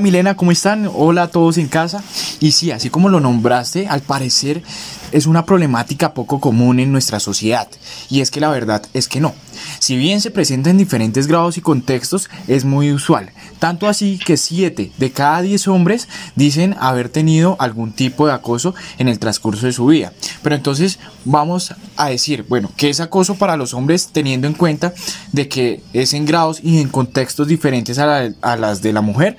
Milena, 0.00 0.36
¿cómo 0.36 0.52
están? 0.52 0.90
Hola 0.92 1.24
a 1.24 1.28
todos 1.28 1.58
en 1.58 1.68
casa. 1.68 2.02
Y 2.40 2.52
sí, 2.52 2.70
así 2.70 2.88
como 2.88 3.10
lo 3.10 3.20
nombraste, 3.20 3.88
al 3.88 4.00
parecer 4.00 4.62
es 5.12 5.26
una 5.26 5.44
problemática 5.44 6.14
poco 6.14 6.40
común 6.40 6.80
en 6.80 6.90
nuestra 6.90 7.20
sociedad. 7.20 7.68
Y 8.08 8.22
es 8.22 8.30
que 8.30 8.40
la 8.40 8.48
verdad 8.48 8.82
es 8.94 9.06
que 9.06 9.20
no. 9.20 9.34
Si 9.78 9.96
bien 9.96 10.20
se 10.20 10.30
presenta 10.30 10.70
en 10.70 10.78
diferentes 10.78 11.26
grados 11.26 11.58
y 11.58 11.60
contextos, 11.60 12.30
es 12.48 12.64
muy 12.64 12.92
usual. 12.92 13.30
Tanto 13.58 13.88
así 13.88 14.18
que 14.18 14.36
7 14.36 14.92
de 14.96 15.12
cada 15.12 15.42
10 15.42 15.68
hombres 15.68 16.08
dicen 16.36 16.76
haber 16.80 17.08
tenido 17.08 17.56
algún 17.58 17.92
tipo 17.92 18.26
de 18.26 18.32
acoso 18.32 18.74
en 18.98 19.08
el 19.08 19.18
transcurso 19.18 19.66
de 19.66 19.72
su 19.72 19.86
vida. 19.86 20.12
Pero 20.42 20.54
entonces 20.54 20.98
vamos 21.24 21.74
a 21.96 22.08
decir, 22.08 22.44
bueno, 22.48 22.70
¿qué 22.76 22.90
es 22.90 23.00
acoso 23.00 23.34
para 23.36 23.56
los 23.56 23.74
hombres 23.74 24.10
teniendo 24.12 24.46
en 24.46 24.54
cuenta 24.54 24.94
de 25.32 25.48
que 25.48 25.82
es 25.92 26.14
en 26.14 26.26
grados 26.26 26.60
y 26.62 26.80
en 26.80 26.88
contextos 26.88 27.48
diferentes 27.48 27.98
a, 27.98 28.28
a 28.40 28.56
las 28.56 28.82
de 28.82 28.92
la 28.92 29.00
mujer? 29.00 29.36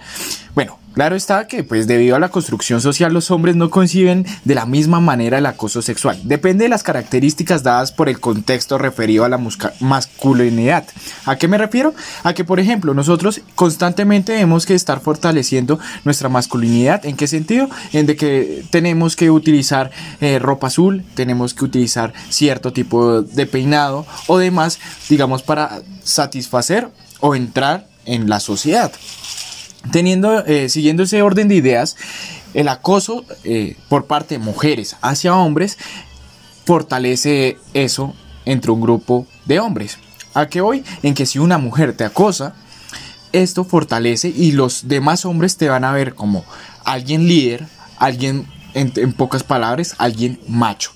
Bueno, 0.56 0.78
Claro 0.94 1.16
está 1.16 1.48
que, 1.48 1.64
pues 1.64 1.88
debido 1.88 2.16
a 2.16 2.20
la 2.20 2.30
construcción 2.30 2.80
social, 2.80 3.12
los 3.14 3.32
hombres 3.32 3.56
no 3.56 3.72
conciben 3.72 4.28
de 4.46 4.54
la 4.54 4.68
misma 4.68 5.00
manera 5.00 5.40
el 5.40 5.46
acoso 5.48 5.82
sexual. 5.82 6.20
Depende 6.24 6.66
de 6.66 6.70
las 6.70 6.84
características 6.84 7.64
dadas 7.64 7.92
por 7.92 8.10
el 8.10 8.20
contexto 8.20 8.78
referido 8.78 9.26
a 9.26 9.30
la 9.30 9.40
masculinidad. 9.80 10.86
¿A 11.26 11.36
qué 11.38 11.48
me 11.48 11.58
refiero? 11.58 11.96
A 12.24 12.34
que, 12.34 12.46
por 12.46 12.60
ejemplo, 12.60 12.94
nosotros 12.94 13.42
constantemente 13.56 14.34
tenemos 14.34 14.68
que 14.68 14.76
estar 14.76 15.00
fortaleciendo 15.00 15.80
nuestra 16.04 16.30
masculinidad. 16.30 17.06
¿En 17.06 17.18
qué 17.18 17.26
sentido? 17.28 17.70
En 17.92 18.06
de 18.06 18.16
que 18.16 18.64
tenemos 18.70 19.16
que 19.16 19.32
utilizar 19.32 19.90
eh, 20.22 20.38
ropa 20.38 20.68
azul, 20.68 21.04
tenemos 21.16 21.56
que 21.56 21.66
utilizar 21.66 22.14
cierto 22.30 22.72
tipo 22.72 23.24
de 23.24 23.48
peinado 23.48 24.06
o 24.28 24.38
demás, 24.38 24.80
digamos, 25.10 25.42
para 25.42 25.82
satisfacer 26.04 26.90
o 27.20 27.34
entrar 27.34 27.88
en 28.06 28.30
la 28.30 28.40
sociedad. 28.40 28.92
Teniendo, 29.92 30.46
eh, 30.46 30.70
siguiendo 30.70 31.04
ese 31.04 31.22
orden 31.22 31.48
de 31.48 31.56
ideas, 31.56 31.98
el 32.54 32.68
acoso 32.68 33.26
eh, 33.44 33.76
por 33.90 34.06
parte 34.06 34.36
de 34.36 34.40
mujeres 34.40 34.96
hacia 35.02 35.36
hombres 35.36 35.78
fortalece 36.66 37.58
eso 37.74 38.14
entre 38.46 38.72
un 38.72 38.82
grupo 38.82 39.28
de 39.46 39.60
hombres. 39.60 39.98
¿A 40.34 40.48
qué 40.48 40.62
voy? 40.62 40.84
En 41.04 41.14
que 41.14 41.26
si 41.26 41.40
una 41.40 41.58
mujer 41.58 41.96
te 41.96 42.04
acosa, 42.04 42.56
esto 43.32 43.66
fortalece 43.66 44.30
y 44.30 44.52
los 44.52 44.88
demás 44.88 45.26
hombres 45.26 45.58
te 45.58 45.70
van 45.70 45.84
a 45.84 45.92
ver 45.92 46.16
como 46.16 46.46
alguien 46.86 47.28
líder, 47.28 47.66
alguien, 47.98 48.48
en, 48.74 48.94
en 48.96 49.14
pocas 49.14 49.44
palabras, 49.44 49.96
alguien 49.98 50.40
macho. 50.48 50.92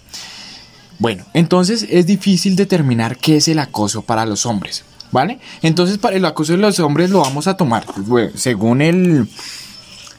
Bueno, 1.00 1.26
entonces 1.34 1.86
es 1.90 2.08
difícil 2.08 2.56
determinar 2.56 3.18
qué 3.18 3.38
es 3.38 3.48
el 3.48 3.60
acoso 3.60 4.02
para 4.02 4.26
los 4.26 4.46
hombres. 4.46 4.84
¿Vale? 5.12 5.40
Entonces, 5.62 5.98
para 5.98 6.18
el 6.18 6.26
acoso 6.26 6.52
de 6.52 6.58
los 6.58 6.80
hombres 6.80 7.10
lo 7.10 7.22
vamos 7.22 7.48
a 7.48 7.56
tomar, 7.56 7.86
según 8.36 8.82
el 8.82 9.28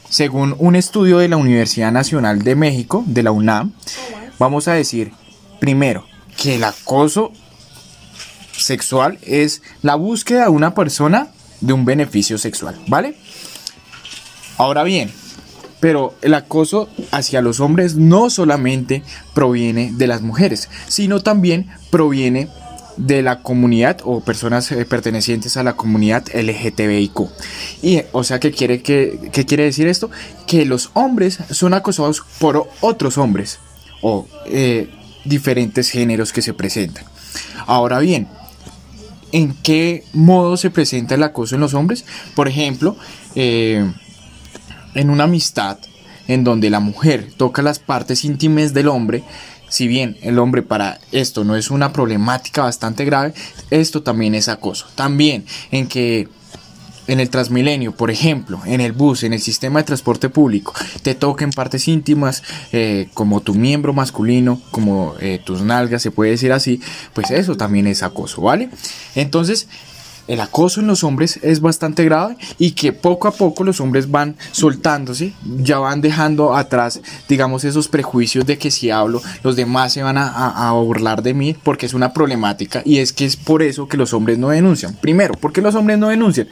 según 0.09 0.55
un 0.57 0.75
estudio 0.75 1.19
de 1.19 1.27
la 1.27 1.37
Universidad 1.37 1.91
Nacional 1.91 2.41
de 2.41 2.55
México, 2.55 3.03
de 3.05 3.21
la 3.21 3.31
UNAM, 3.31 3.73
vamos 4.39 4.67
a 4.67 4.73
decir, 4.73 5.11
primero, 5.59 6.05
que 6.35 6.55
el 6.55 6.63
acoso 6.63 7.31
sexual 8.51 9.19
es 9.21 9.61
la 9.83 9.95
búsqueda 9.95 10.43
de 10.43 10.49
una 10.49 10.73
persona 10.73 11.27
de 11.61 11.73
un 11.73 11.85
beneficio 11.85 12.37
sexual, 12.37 12.75
¿vale? 12.87 13.15
Ahora 14.57 14.83
bien, 14.83 15.11
pero 15.79 16.15
el 16.21 16.33
acoso 16.33 16.89
hacia 17.11 17.41
los 17.41 17.59
hombres 17.59 17.95
no 17.95 18.29
solamente 18.29 19.03
proviene 19.33 19.91
de 19.93 20.07
las 20.07 20.21
mujeres, 20.21 20.69
sino 20.87 21.21
también 21.21 21.69
proviene 21.89 22.45
de 22.45 22.49
la 23.07 23.41
comunidad 23.41 23.99
o 24.03 24.19
personas 24.19 24.71
eh, 24.71 24.85
pertenecientes 24.85 25.57
a 25.57 25.63
la 25.63 25.73
comunidad 25.73 26.25
LGTBIQ. 26.33 27.19
Y, 27.81 28.01
o 28.11 28.23
sea, 28.23 28.39
¿qué 28.39 28.51
quiere, 28.51 28.81
qué, 28.81 29.31
quiere 29.47 29.63
decir 29.63 29.87
esto? 29.87 30.11
Que 30.45 30.65
los 30.65 30.91
hombres 30.93 31.39
son 31.51 31.73
acosados 31.73 32.23
por 32.39 32.69
otros 32.81 33.17
hombres 33.17 33.59
o 34.01 34.27
eh, 34.47 34.89
diferentes 35.23 35.89
géneros 35.89 36.33
que 36.33 36.41
se 36.41 36.53
presentan. 36.53 37.05
Ahora 37.67 37.99
bien, 37.99 38.27
¿en 39.31 39.53
qué 39.63 40.03
modo 40.13 40.57
se 40.57 40.69
presenta 40.69 41.15
el 41.15 41.23
acoso 41.23 41.55
en 41.55 41.61
los 41.61 41.73
hombres? 41.73 42.05
Por 42.35 42.47
ejemplo, 42.47 42.97
eh, 43.35 43.89
en 44.93 45.09
una 45.09 45.25
amistad 45.25 45.77
en 46.27 46.43
donde 46.43 46.69
la 46.69 46.79
mujer 46.79 47.31
toca 47.37 47.61
las 47.61 47.79
partes 47.79 48.23
íntimas 48.23 48.73
del 48.73 48.87
hombre, 48.87 49.23
si 49.69 49.87
bien 49.87 50.17
el 50.21 50.39
hombre 50.39 50.61
para 50.61 50.99
esto 51.11 51.43
no 51.43 51.55
es 51.55 51.71
una 51.71 51.93
problemática 51.93 52.63
bastante 52.63 53.05
grave, 53.05 53.33
esto 53.69 54.03
también 54.03 54.35
es 54.35 54.49
acoso. 54.49 54.87
También 54.95 55.45
en 55.71 55.87
que 55.87 56.27
en 57.09 57.19
el 57.19 57.31
Transmilenio, 57.31 57.91
por 57.91 58.11
ejemplo, 58.11 58.61
en 58.65 58.81
el 58.81 58.91
bus, 58.91 59.23
en 59.23 59.33
el 59.33 59.41
sistema 59.41 59.79
de 59.79 59.85
transporte 59.85 60.29
público, 60.29 60.73
te 61.01 61.15
toquen 61.15 61.49
partes 61.49 61.87
íntimas 61.87 62.43
eh, 62.71 63.09
como 63.15 63.41
tu 63.41 63.55
miembro 63.55 63.93
masculino, 63.93 64.61
como 64.69 65.15
eh, 65.19 65.41
tus 65.43 65.61
nalgas, 65.61 66.03
se 66.03 66.11
puede 66.11 66.31
decir 66.31 66.51
así, 66.51 66.79
pues 67.13 67.31
eso 67.31 67.57
también 67.57 67.87
es 67.87 68.03
acoso, 68.03 68.43
¿vale? 68.43 68.69
Entonces, 69.15 69.67
el 70.29 70.41
acoso 70.41 70.79
en 70.79 70.85
los 70.85 71.03
hombres 71.03 71.39
es 71.41 71.59
bastante 71.59 72.05
grave 72.05 72.37
y 72.59 72.71
que 72.71 72.93
poco 72.93 73.27
a 73.27 73.31
poco 73.31 73.63
los 73.63 73.81
hombres 73.81 74.11
van 74.11 74.37
soltándose, 74.51 75.33
ya 75.57 75.79
van 75.79 76.01
dejando 76.01 76.55
atrás, 76.55 77.01
digamos, 77.27 77.63
esos 77.63 77.87
prejuicios 77.87 78.45
de 78.45 78.59
que 78.59 78.69
si 78.69 78.91
hablo, 78.91 79.23
los 79.43 79.55
demás 79.55 79.91
se 79.91 80.03
van 80.03 80.17
a, 80.19 80.71
burlar 80.71 81.23
de 81.23 81.33
mí 81.33 81.55
porque 81.63 81.87
es 81.87 81.95
una 81.95 82.13
problemática 82.13 82.83
y 82.85 82.99
es 82.99 83.11
que 83.11 83.25
es 83.25 83.35
por 83.35 83.63
eso 83.63 83.87
que 83.87 83.97
los 83.97 84.13
hombres 84.13 84.37
no 84.37 84.49
denuncian. 84.49 84.93
Primero, 84.93 85.33
¿por 85.33 85.51
qué 85.51 85.61
los 85.61 85.73
hombres 85.73 85.97
no 85.97 86.09
denuncian? 86.09 86.47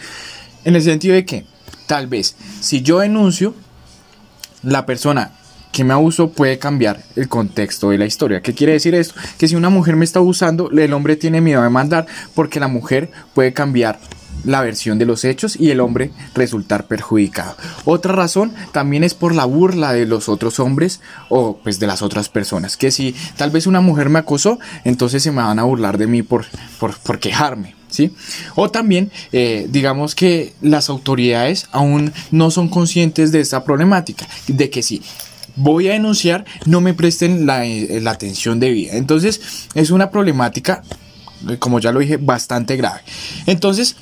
En 0.66 0.76
el 0.76 0.82
sentido 0.82 1.14
de 1.14 1.24
que, 1.24 1.46
tal 1.86 2.08
vez, 2.08 2.36
si 2.60 2.82
yo 2.82 3.00
denuncio, 3.00 3.54
la 4.64 4.88
persona 4.88 5.34
que 5.72 5.84
me 5.84 5.94
abuso 5.94 6.30
puede 6.30 6.60
cambiar 6.60 7.04
el 7.16 7.28
contexto 7.28 7.90
de 7.90 7.98
la 7.98 8.06
historia. 8.06 8.42
¿Qué 8.42 8.54
quiere 8.54 8.74
decir 8.74 8.96
esto? 8.96 9.16
Que 9.38 9.48
si 9.48 9.56
una 9.56 9.70
mujer 9.70 9.96
me 9.96 10.06
está 10.06 10.20
abusando, 10.20 10.70
el 10.72 10.94
hombre 10.94 11.16
tiene 11.16 11.42
miedo 11.42 11.62
de 11.62 11.70
mandar 11.70 12.06
porque 12.34 12.60
la 12.60 12.68
mujer 12.68 13.12
puede 13.34 13.54
cambiar 13.54 14.00
la 14.44 14.62
versión 14.62 14.98
de 14.98 15.06
los 15.06 15.24
hechos 15.26 15.56
y 15.60 15.72
el 15.72 15.80
hombre 15.80 16.12
resultar 16.34 16.88
perjudicado. 16.88 17.56
Otra 17.86 18.14
razón 18.14 18.54
también 18.72 19.04
es 19.04 19.14
por 19.14 19.36
la 19.36 19.46
burla 19.46 19.94
de 19.94 20.06
los 20.06 20.30
otros 20.30 20.60
hombres 20.60 21.02
o 21.30 21.58
pues 21.58 21.80
de 21.80 21.88
las 21.88 22.02
otras 22.02 22.30
personas. 22.30 22.78
Que 22.78 22.92
si 22.92 23.16
tal 23.36 23.52
vez 23.52 23.68
una 23.68 23.82
mujer 23.82 24.10
me 24.10 24.20
acosó, 24.20 24.60
entonces 24.84 25.24
se 25.24 25.32
me 25.32 25.42
van 25.42 25.60
a 25.60 25.64
burlar 25.64 25.98
de 25.98 26.08
mí 26.08 26.24
por, 26.24 26.46
por, 26.80 27.20
quejarme. 27.20 27.76
¿Sí? 27.90 28.14
O 28.56 28.70
también, 28.70 29.12
eh, 29.32 29.66
digamos 29.70 30.14
que 30.14 30.54
las 30.62 30.90
autoridades 30.90 31.68
aún 31.72 32.12
no 32.32 32.52
son 32.52 32.68
conscientes 32.68 33.32
de 33.32 33.40
esta 33.40 33.64
problemática, 33.64 34.28
de 34.48 34.70
que 34.70 34.84
si 34.84 35.02
voy 35.58 35.90
a 35.90 35.94
denunciar, 35.94 36.46
no 36.66 36.80
me 36.80 36.94
presten 36.94 37.46
la, 37.46 37.66
eh, 37.66 38.00
la 38.02 38.12
atención 38.12 38.60
debida. 38.60 38.94
Entonces, 38.94 39.42
es 39.74 39.92
una 39.92 40.10
problemática, 40.10 40.84
eh, 41.50 41.58
como 41.58 41.80
ya 41.80 41.92
lo 41.92 42.00
dije, 42.00 42.18
bastante 42.18 42.78
grave. 42.78 43.02
Entonces, 43.46 43.98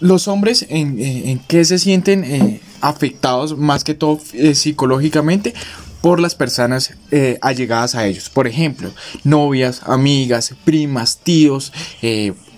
los 0.00 0.26
hombres 0.26 0.66
en, 0.68 0.98
eh, 0.98 1.30
en 1.30 1.38
qué 1.38 1.64
se 1.64 1.78
sienten 1.78 2.60
afectados 2.80 3.56
más 3.56 3.84
que 3.84 3.94
todo 3.94 4.20
psicológicamente 4.54 5.54
por 6.02 6.20
las 6.20 6.34
personas 6.34 6.92
allegadas 7.40 7.94
a 7.94 8.06
ellos. 8.06 8.28
Por 8.28 8.46
ejemplo, 8.46 8.92
novias, 9.22 9.80
amigas, 9.86 10.54
primas, 10.64 11.18
tíos, 11.22 11.72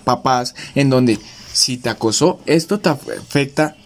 papás, 0.03 0.53
en 0.75 0.89
donde 0.89 1.19
si 1.53 1.77
te 1.77 1.89
acosó, 1.89 2.41
esto 2.45 2.79
te 2.79 2.89
afecta 2.89 3.77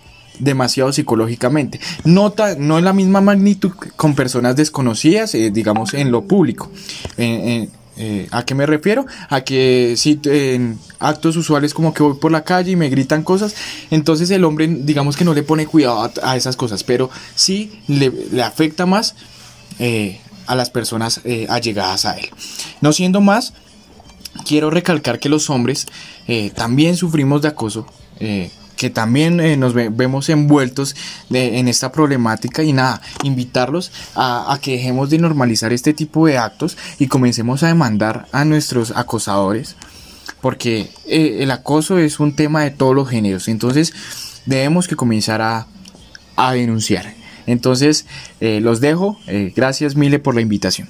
demasiado 0.42 0.92
psicológicamente. 0.92 1.80
Nota, 2.04 2.56
no 2.58 2.78
en 2.78 2.86
la 2.86 2.94
misma 2.94 3.22
magnitud 3.22 3.72
con 3.96 4.16
personas 4.16 4.56
desconocidas, 4.56 5.34
eh, 5.36 5.52
digamos, 5.52 5.94
en 5.94 6.12
lo 6.12 6.24
público. 6.24 6.70
Eh, 7.18 8.28
¿A 8.32 8.44
qué 8.46 8.56
me 8.56 8.66
refiero? 8.66 9.06
A 9.30 9.42
que 9.42 9.94
si 9.96 10.20
en 10.24 10.80
actos 11.00 11.36
usuales 11.36 11.74
como 11.74 11.94
que 11.94 12.02
voy 12.02 12.16
por 12.16 12.32
la 12.32 12.44
calle 12.44 12.72
y 12.72 12.76
me 12.76 12.90
gritan 12.90 13.22
cosas, 13.22 13.54
entonces 13.92 14.32
el 14.32 14.44
hombre 14.44 14.68
digamos 14.68 15.16
que 15.16 15.26
no 15.26 15.36
le 15.36 15.44
pone 15.44 15.68
cuidado 15.68 16.10
a, 16.24 16.36
esas 16.36 16.56
cosas, 16.56 16.84
pero 16.84 17.12
sí 17.36 17.80
le, 17.88 18.42
afecta 18.42 18.88
más 18.88 19.14
eh, 19.78 20.20
a 20.48 20.56
las 20.56 20.72
personas 20.72 21.22
allegadas 21.50 22.06
a 22.06 22.18
él. 22.18 22.30
No 22.80 22.92
siendo 22.92 23.22
más, 23.22 23.54
quiero 24.46 24.72
recalcar 24.72 25.20
que 25.20 25.30
los 25.30 25.52
hombres 25.52 25.86
también 26.56 26.98
sufrimos 26.98 27.44
de 27.44 27.50
acoso 27.50 27.86
que 28.76 28.90
también 28.90 29.40
eh, 29.40 29.58
nos 29.58 29.74
vemos 29.74 30.30
envueltos 30.30 30.96
en 31.30 31.68
esta 31.68 31.92
problemática 31.92 32.64
y 32.64 32.74
nada, 32.74 33.02
invitarlos 33.24 33.92
a, 34.16 34.58
que 34.62 34.72
dejemos 34.74 35.10
de 35.10 35.20
normalizar 35.20 35.74
este 35.74 35.94
tipo 35.94 36.28
de 36.28 36.38
actos 36.38 36.78
y 37.00 37.08
comencemos 37.08 37.64
a 37.64 37.68
demandar 37.68 38.28
a 38.32 38.46
nuestros 38.46 38.92
acosadores, 38.92 39.76
porque 40.42 40.90
eh, 41.06 41.38
el 41.42 41.52
acoso 41.52 41.98
es 41.98 42.20
un 42.20 42.36
tema 42.36 42.64
de 42.64 42.72
todos 42.72 42.96
los 42.96 43.10
géneros, 43.10 43.48
entonces 43.48 43.94
debemos 44.46 44.88
que 44.88 44.96
comenzar 44.96 45.42
a, 45.42 45.68
denunciar. 46.54 47.14
Entonces, 47.46 48.08
eh, 48.40 48.62
los 48.62 48.82
dejo. 48.82 49.20
gracias, 49.56 49.96
Mile, 49.96 50.18
por 50.18 50.34
la 50.34 50.42
invitación. 50.42 50.88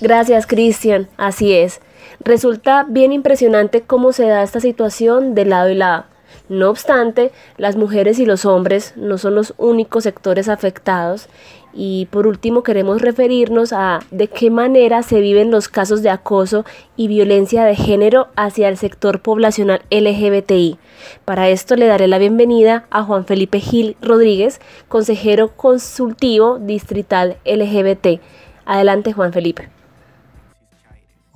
Gracias, 0.00 0.46
Cristian. 0.46 1.08
Así 1.16 1.52
es. 1.52 1.80
Resulta 2.26 2.84
bien 2.88 3.12
impresionante 3.12 3.82
cómo 3.82 4.10
se 4.10 4.26
da 4.26 4.42
esta 4.42 4.58
situación 4.58 5.36
de 5.36 5.44
lado 5.44 5.70
y 5.70 5.76
lado. 5.76 6.06
No 6.48 6.70
obstante, 6.70 7.30
las 7.56 7.76
mujeres 7.76 8.18
y 8.18 8.26
los 8.26 8.44
hombres 8.44 8.94
no 8.96 9.16
son 9.16 9.36
los 9.36 9.54
únicos 9.58 10.02
sectores 10.02 10.48
afectados 10.48 11.28
y 11.72 12.06
por 12.06 12.26
último 12.26 12.64
queremos 12.64 13.00
referirnos 13.00 13.72
a 13.72 14.00
de 14.10 14.26
qué 14.26 14.50
manera 14.50 15.04
se 15.04 15.20
viven 15.20 15.52
los 15.52 15.68
casos 15.68 16.02
de 16.02 16.10
acoso 16.10 16.64
y 16.96 17.06
violencia 17.06 17.64
de 17.64 17.76
género 17.76 18.26
hacia 18.34 18.68
el 18.68 18.76
sector 18.76 19.20
poblacional 19.20 19.82
LGBTI. 19.90 20.78
Para 21.24 21.48
esto 21.48 21.76
le 21.76 21.86
daré 21.86 22.08
la 22.08 22.18
bienvenida 22.18 22.86
a 22.90 23.04
Juan 23.04 23.24
Felipe 23.24 23.60
Gil 23.60 23.96
Rodríguez, 24.02 24.60
consejero 24.88 25.56
consultivo 25.56 26.58
distrital 26.58 27.36
LGBT. 27.44 28.20
Adelante 28.64 29.12
Juan 29.12 29.32
Felipe. 29.32 29.75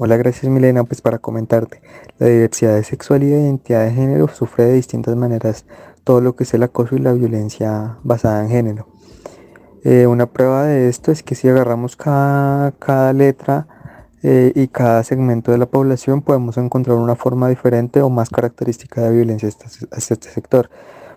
Hola, 0.03 0.17
gracias 0.17 0.51
Milena, 0.51 0.83
pues 0.85 1.03
para 1.03 1.19
comentarte, 1.19 1.83
la 2.19 2.29
diversidad 2.29 2.75
de 2.75 2.85
sexual 2.85 3.23
y 3.23 3.27
de 3.27 3.39
identidad 3.39 3.85
de 3.85 3.93
género 3.93 4.29
sufre 4.29 4.65
de 4.65 4.73
distintas 4.73 5.15
maneras 5.15 5.67
todo 6.05 6.23
lo 6.23 6.35
que 6.35 6.45
es 6.45 6.55
el 6.55 6.63
acoso 6.63 6.97
y 6.97 7.01
la 7.01 7.13
violencia 7.13 7.99
basada 8.03 8.43
en 8.43 8.49
género. 8.49 8.87
Eh, 9.85 10.07
una 10.07 10.25
prueba 10.25 10.65
de 10.65 10.89
esto 10.89 11.13
es 11.13 11.23
que 11.23 11.35
si 11.35 11.51
agarramos 11.51 11.97
cada, 11.97 12.73
cada 12.73 13.13
letra 13.13 13.67
eh, 14.23 14.53
y 14.55 14.69
cada 14.69 15.05
segmento 15.05 15.53
de 15.53 15.59
la 15.59 15.67
población 15.67 16.23
podemos 16.23 16.57
encontrar 16.57 16.97
una 16.97 17.15
forma 17.15 17.51
diferente 17.51 18.01
o 18.01 18.09
más 18.09 18.31
característica 18.31 19.03
de 19.03 19.15
violencia 19.15 19.51
hacia 19.51 20.15
este 20.15 20.31
sector. 20.31 20.71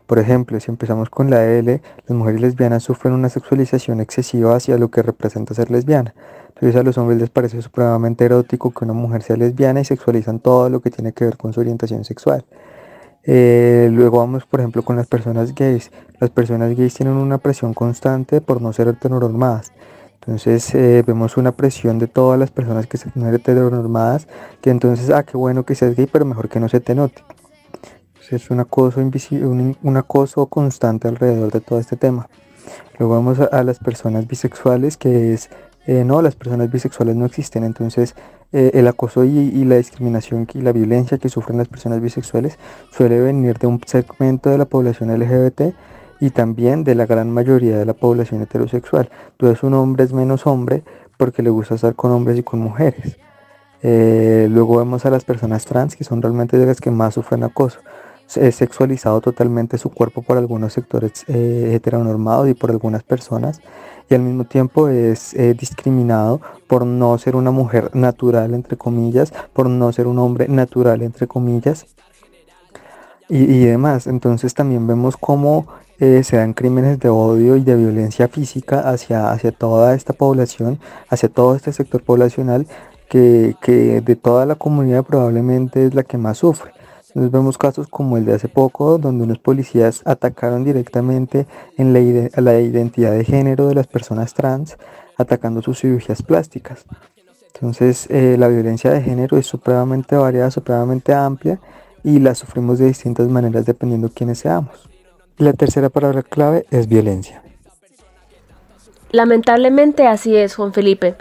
Por 0.06 0.20
ejemplo, 0.20 0.60
si 0.60 0.70
empezamos 0.70 1.10
con 1.10 1.30
la 1.30 1.46
L, 1.46 1.82
las 2.06 2.18
mujeres 2.18 2.42
lesbianas 2.42 2.84
sufren 2.84 3.14
una 3.14 3.30
sexualización 3.30 4.02
excesiva 4.02 4.58
hacia 4.58 4.78
lo 4.78 4.92
que 4.92 5.02
representa 5.02 5.54
ser 5.54 5.72
lesbiana. 5.72 6.14
Entonces 6.64 6.80
a 6.80 6.84
los 6.86 6.98
hombres 6.98 7.20
les 7.20 7.30
parece 7.30 7.62
supremamente 7.62 8.24
erótico 8.24 8.72
que 8.72 8.86
una 8.86 8.94
mujer 8.94 9.22
sea 9.22 9.36
lesbiana 9.36 9.82
y 9.82 9.84
sexualizan 9.84 10.40
todo 10.40 10.70
lo 10.70 10.80
que 10.80 10.92
tiene 10.92 11.12
que 11.12 11.26
ver 11.26 11.36
con 11.36 11.52
su 11.52 11.60
orientación 11.60 12.06
sexual. 12.06 12.46
Eh, 13.26 13.90
luego 13.92 14.20
vamos, 14.20 14.46
por 14.46 14.62
ejemplo, 14.62 14.82
con 14.82 14.96
las 14.96 15.06
personas 15.06 15.54
gays. 15.54 15.92
Las 16.22 16.30
personas 16.30 16.74
gays 16.74 16.94
tienen 16.94 17.16
una 17.16 17.38
presión 17.38 17.74
constante 17.74 18.40
por 18.40 18.62
no 18.62 18.72
ser 18.72 18.88
heteronormadas. 18.88 19.74
Entonces 20.22 20.74
eh, 20.74 21.04
vemos 21.06 21.36
una 21.36 21.52
presión 21.52 22.00
de 22.00 22.08
todas 22.08 22.40
las 22.40 22.50
personas 22.50 22.88
que 22.88 22.98
son 22.98 23.12
heteronormadas, 23.34 24.30
que 24.62 24.70
entonces, 24.70 25.10
ah, 25.10 25.24
qué 25.24 25.36
bueno 25.36 25.66
que 25.66 25.76
seas 25.76 25.98
gay, 25.98 26.08
pero 26.10 26.24
mejor 26.24 26.48
que 26.48 26.62
no 26.62 26.70
se 26.70 26.80
te 26.80 26.96
note. 26.96 27.26
es 28.32 28.50
un 28.50 28.62
acoso, 28.62 29.02
un, 29.02 29.78
un 29.84 29.98
acoso 29.98 30.46
constante 30.46 31.10
alrededor 31.10 31.52
de 31.52 31.60
todo 31.60 31.78
este 31.78 31.98
tema. 31.98 32.30
Luego 32.98 33.16
vamos 33.16 33.40
a 33.40 33.64
las 33.64 33.80
personas 33.80 34.28
bisexuales, 34.28 34.96
que 34.96 35.34
es 35.34 35.50
eh, 35.86 36.04
no, 36.06 36.22
las 36.22 36.36
personas 36.36 36.72
bisexuales 36.72 37.16
no 37.16 37.26
existen, 37.26 37.64
entonces 37.64 38.16
eh, 38.54 38.72
el 38.74 38.88
acoso 38.88 39.26
y, 39.26 39.66
la 39.66 39.76
discriminación 39.76 40.48
y 40.54 40.62
la 40.62 40.72
violencia 40.72 41.18
que 41.18 41.28
sufren 41.28 41.58
las 41.58 41.68
personas 41.68 42.02
bisexuales 42.02 42.58
suele 42.92 43.20
venir 43.20 43.58
de 43.60 43.68
un 43.68 43.82
segmento 43.86 44.50
de 44.50 44.58
la 44.58 44.66
población 44.66 45.12
LGBT 45.18 45.74
y 46.22 46.30
también 46.30 46.86
de 46.86 46.96
la 46.96 47.06
gran 47.06 47.30
mayoría 47.32 47.78
de 47.78 47.86
la 47.86 47.94
población 47.94 48.42
heterosexual. 48.42 49.10
Entonces 49.32 49.62
un 49.64 49.74
hombre 49.74 50.06
es 50.06 50.14
menos 50.14 50.48
hombre 50.48 50.84
porque 51.18 51.44
le 51.44 51.50
gusta 51.50 51.76
estar 51.76 51.96
con 51.96 52.12
hombres 52.12 52.38
y 52.38 52.44
con 52.44 52.60
mujeres. 52.60 53.18
Eh, 53.82 54.48
luego 54.50 54.78
vemos 54.78 55.06
a 55.06 55.10
las 55.10 55.26
personas 55.26 55.66
trans 55.66 55.98
que 55.98 56.06
son 56.06 56.22
realmente 56.22 56.58
de 56.58 56.66
las 56.66 56.80
que 56.80 56.92
más 56.92 57.16
sufren 57.16 57.44
acoso. 57.44 57.80
Es 58.36 58.56
sexualizado 58.56 59.20
totalmente 59.20 59.78
su 59.78 59.90
cuerpo 59.90 60.22
por 60.22 60.38
algunos 60.38 60.72
sectores 60.72 61.26
heteronormados 61.28 62.48
y 62.48 62.54
por 62.54 62.72
algunas 62.72 63.04
personas 63.04 63.60
y 64.10 64.16
al 64.16 64.22
mismo 64.22 64.46
tiempo 64.46 64.88
es 64.88 65.34
eh, 65.34 65.54
discriminado 65.54 66.42
por 66.68 66.86
no 66.86 67.18
ser 67.18 67.36
una 67.36 67.52
mujer 67.52 67.96
natural, 67.96 68.54
entre 68.54 68.78
comillas, 68.78 69.34
por 69.54 69.70
no 69.70 69.92
ser 69.92 70.08
un 70.08 70.20
hombre 70.20 70.48
natural, 70.48 71.02
entre 71.02 71.28
comillas, 71.28 71.86
y, 73.30 73.66
demás. 73.66 74.08
Entonces 74.08 74.54
también 74.54 74.86
vemos 74.86 75.18
cómo 75.18 75.68
eh, 76.00 76.24
se 76.24 76.38
dan 76.38 76.54
crímenes 76.54 77.00
de 77.00 77.10
odio 77.10 77.56
y 77.56 77.64
de 77.64 77.76
violencia 77.76 78.28
física 78.28 78.82
hacia, 78.82 79.32
hacia 79.32 79.52
toda 79.52 79.96
esta 79.96 80.14
población, 80.14 80.80
hacia 81.10 81.30
todo 81.30 81.56
este 81.56 81.72
sector 81.74 82.04
poblacional 82.04 82.68
que, 83.10 83.56
que 83.62 84.02
de 84.02 84.16
toda 84.16 84.46
la 84.46 84.56
comunidad 84.56 85.04
probablemente 85.04 85.86
es 85.88 85.96
la 85.96 86.04
que 86.04 86.18
más 86.18 86.40
sufre. 86.40 86.72
Nos 87.14 87.30
vemos 87.30 87.58
casos 87.58 87.88
como 87.88 88.18
el 88.18 88.26
de 88.26 88.34
hace 88.34 88.48
poco, 88.48 88.98
donde 88.98 89.24
unos 89.24 89.40
policías 89.40 90.02
atacaron 90.06 90.64
directamente 90.64 91.46
en 91.78 91.94
la, 91.94 92.42
la 92.42 92.60
identidad 92.60 93.12
de 93.12 93.24
género 93.24 93.68
de 93.68 93.76
las 93.76 93.88
personas 93.88 94.34
trans, 94.34 94.78
atacando 95.18 95.62
sus 95.62 95.80
cirugías 95.80 96.24
plásticas. 96.24 96.86
Entonces, 97.54 98.08
eh, 98.10 98.36
la 98.38 98.48
violencia 98.48 98.92
de 98.92 99.02
género 99.02 99.38
es 99.38 99.46
supremamente 99.46 100.16
variada, 100.16 100.50
supremamente 100.50 101.14
amplia 101.14 101.60
y 102.04 102.20
la 102.20 102.36
sufrimos 102.36 102.80
de 102.80 102.88
distintas 102.88 103.28
maneras 103.30 103.66
dependiendo 103.66 104.08
de 104.08 104.14
quiénes 104.14 104.40
seamos. 104.40 104.90
la 105.38 105.54
tercera 105.54 105.90
palabra 105.90 106.22
clave 106.22 106.66
es 106.70 106.88
violencia. 106.88 107.42
Lamentablemente 109.12 110.08
así 110.08 110.36
es, 110.36 110.56
Juan 110.56 110.74
Felipe. 110.74 111.16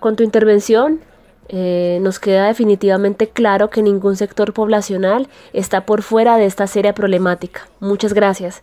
Con 0.00 0.16
tu 0.16 0.22
intervención 0.22 1.00
eh, 1.48 1.98
nos 2.02 2.18
queda 2.18 2.46
definitivamente 2.46 3.28
claro 3.28 3.70
que 3.70 3.82
ningún 3.82 4.16
sector 4.16 4.52
poblacional 4.52 5.28
está 5.52 5.86
por 5.86 6.02
fuera 6.02 6.36
de 6.36 6.46
esta 6.46 6.66
seria 6.66 6.94
problemática. 6.94 7.68
Muchas 7.80 8.12
gracias. 8.12 8.62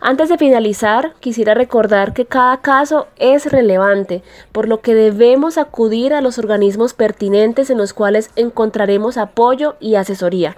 Antes 0.00 0.28
de 0.28 0.38
finalizar, 0.38 1.14
quisiera 1.18 1.54
recordar 1.54 2.12
que 2.12 2.24
cada 2.24 2.60
caso 2.60 3.08
es 3.16 3.50
relevante, 3.50 4.22
por 4.52 4.68
lo 4.68 4.80
que 4.80 4.94
debemos 4.94 5.58
acudir 5.58 6.14
a 6.14 6.20
los 6.20 6.38
organismos 6.38 6.94
pertinentes 6.94 7.68
en 7.70 7.78
los 7.78 7.92
cuales 7.92 8.30
encontraremos 8.36 9.16
apoyo 9.16 9.74
y 9.80 9.96
asesoría. 9.96 10.56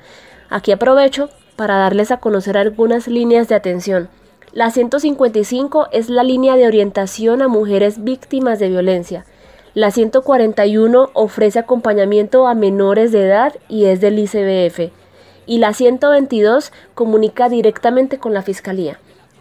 Aquí 0.50 0.72
aprovecho 0.72 1.30
para 1.56 1.76
darles 1.76 2.10
a 2.10 2.18
conocer 2.18 2.58
algunas 2.58 3.08
líneas 3.08 3.48
de 3.48 3.54
atención. 3.54 4.08
La 4.52 4.70
155 4.70 5.88
es 5.92 6.10
la 6.10 6.24
línea 6.24 6.56
de 6.56 6.66
orientación 6.66 7.40
a 7.40 7.48
mujeres 7.48 8.02
víctimas 8.04 8.58
de 8.58 8.68
violencia. 8.68 9.24
La 9.74 9.92
141 9.92 11.10
ofrece 11.12 11.60
acompañamiento 11.60 12.48
a 12.48 12.54
menores 12.54 13.12
de 13.12 13.24
edad 13.24 13.54
y 13.68 13.84
es 13.84 14.00
del 14.00 14.18
ICBF. 14.18 14.92
Y 15.46 15.58
la 15.58 15.72
122 15.72 16.72
comunica 16.94 17.48
directamente 17.48 18.18
con 18.18 18.34
la 18.34 18.42
Fiscalía. 18.42 18.98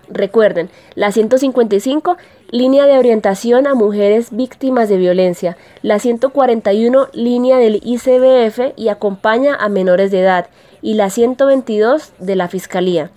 Recuerden, 0.07 0.69
la 0.95 1.11
155, 1.11 2.17
línea 2.51 2.85
de 2.85 2.97
orientación 2.97 3.65
a 3.65 3.73
mujeres 3.73 4.29
víctimas 4.31 4.87
de 4.89 4.97
violencia. 4.97 5.57
La 5.81 5.99
141, 5.99 7.09
línea 7.13 7.57
del 7.57 7.79
ICBF 7.83 8.73
y 8.75 8.89
acompaña 8.89 9.55
a 9.55 9.67
menores 9.69 10.11
de 10.11 10.21
edad. 10.21 10.47
Y 10.81 10.93
la 10.93 11.09
122 11.09 12.13
de 12.19 12.35
la 12.35 12.47
Fiscalía. 12.47 13.11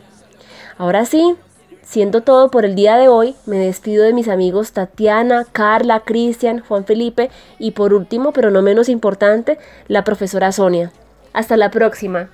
Ahora 0.78 1.04
sí, 1.04 1.36
Siendo 1.92 2.22
todo 2.22 2.50
por 2.50 2.64
el 2.64 2.74
día 2.74 2.96
de 2.96 3.08
hoy, 3.08 3.34
me 3.44 3.58
despido 3.58 4.02
de 4.02 4.14
mis 4.14 4.28
amigos 4.28 4.72
Tatiana, 4.72 5.44
Carla, 5.52 6.00
Cristian, 6.00 6.60
Juan 6.60 6.86
Felipe 6.86 7.28
y 7.58 7.72
por 7.72 7.92
último, 7.92 8.32
pero 8.32 8.50
no 8.50 8.62
menos 8.62 8.88
importante, 8.88 9.58
la 9.88 10.02
profesora 10.02 10.52
Sonia. 10.52 10.90
Hasta 11.34 11.58
la 11.58 11.70
próxima. 11.70 12.30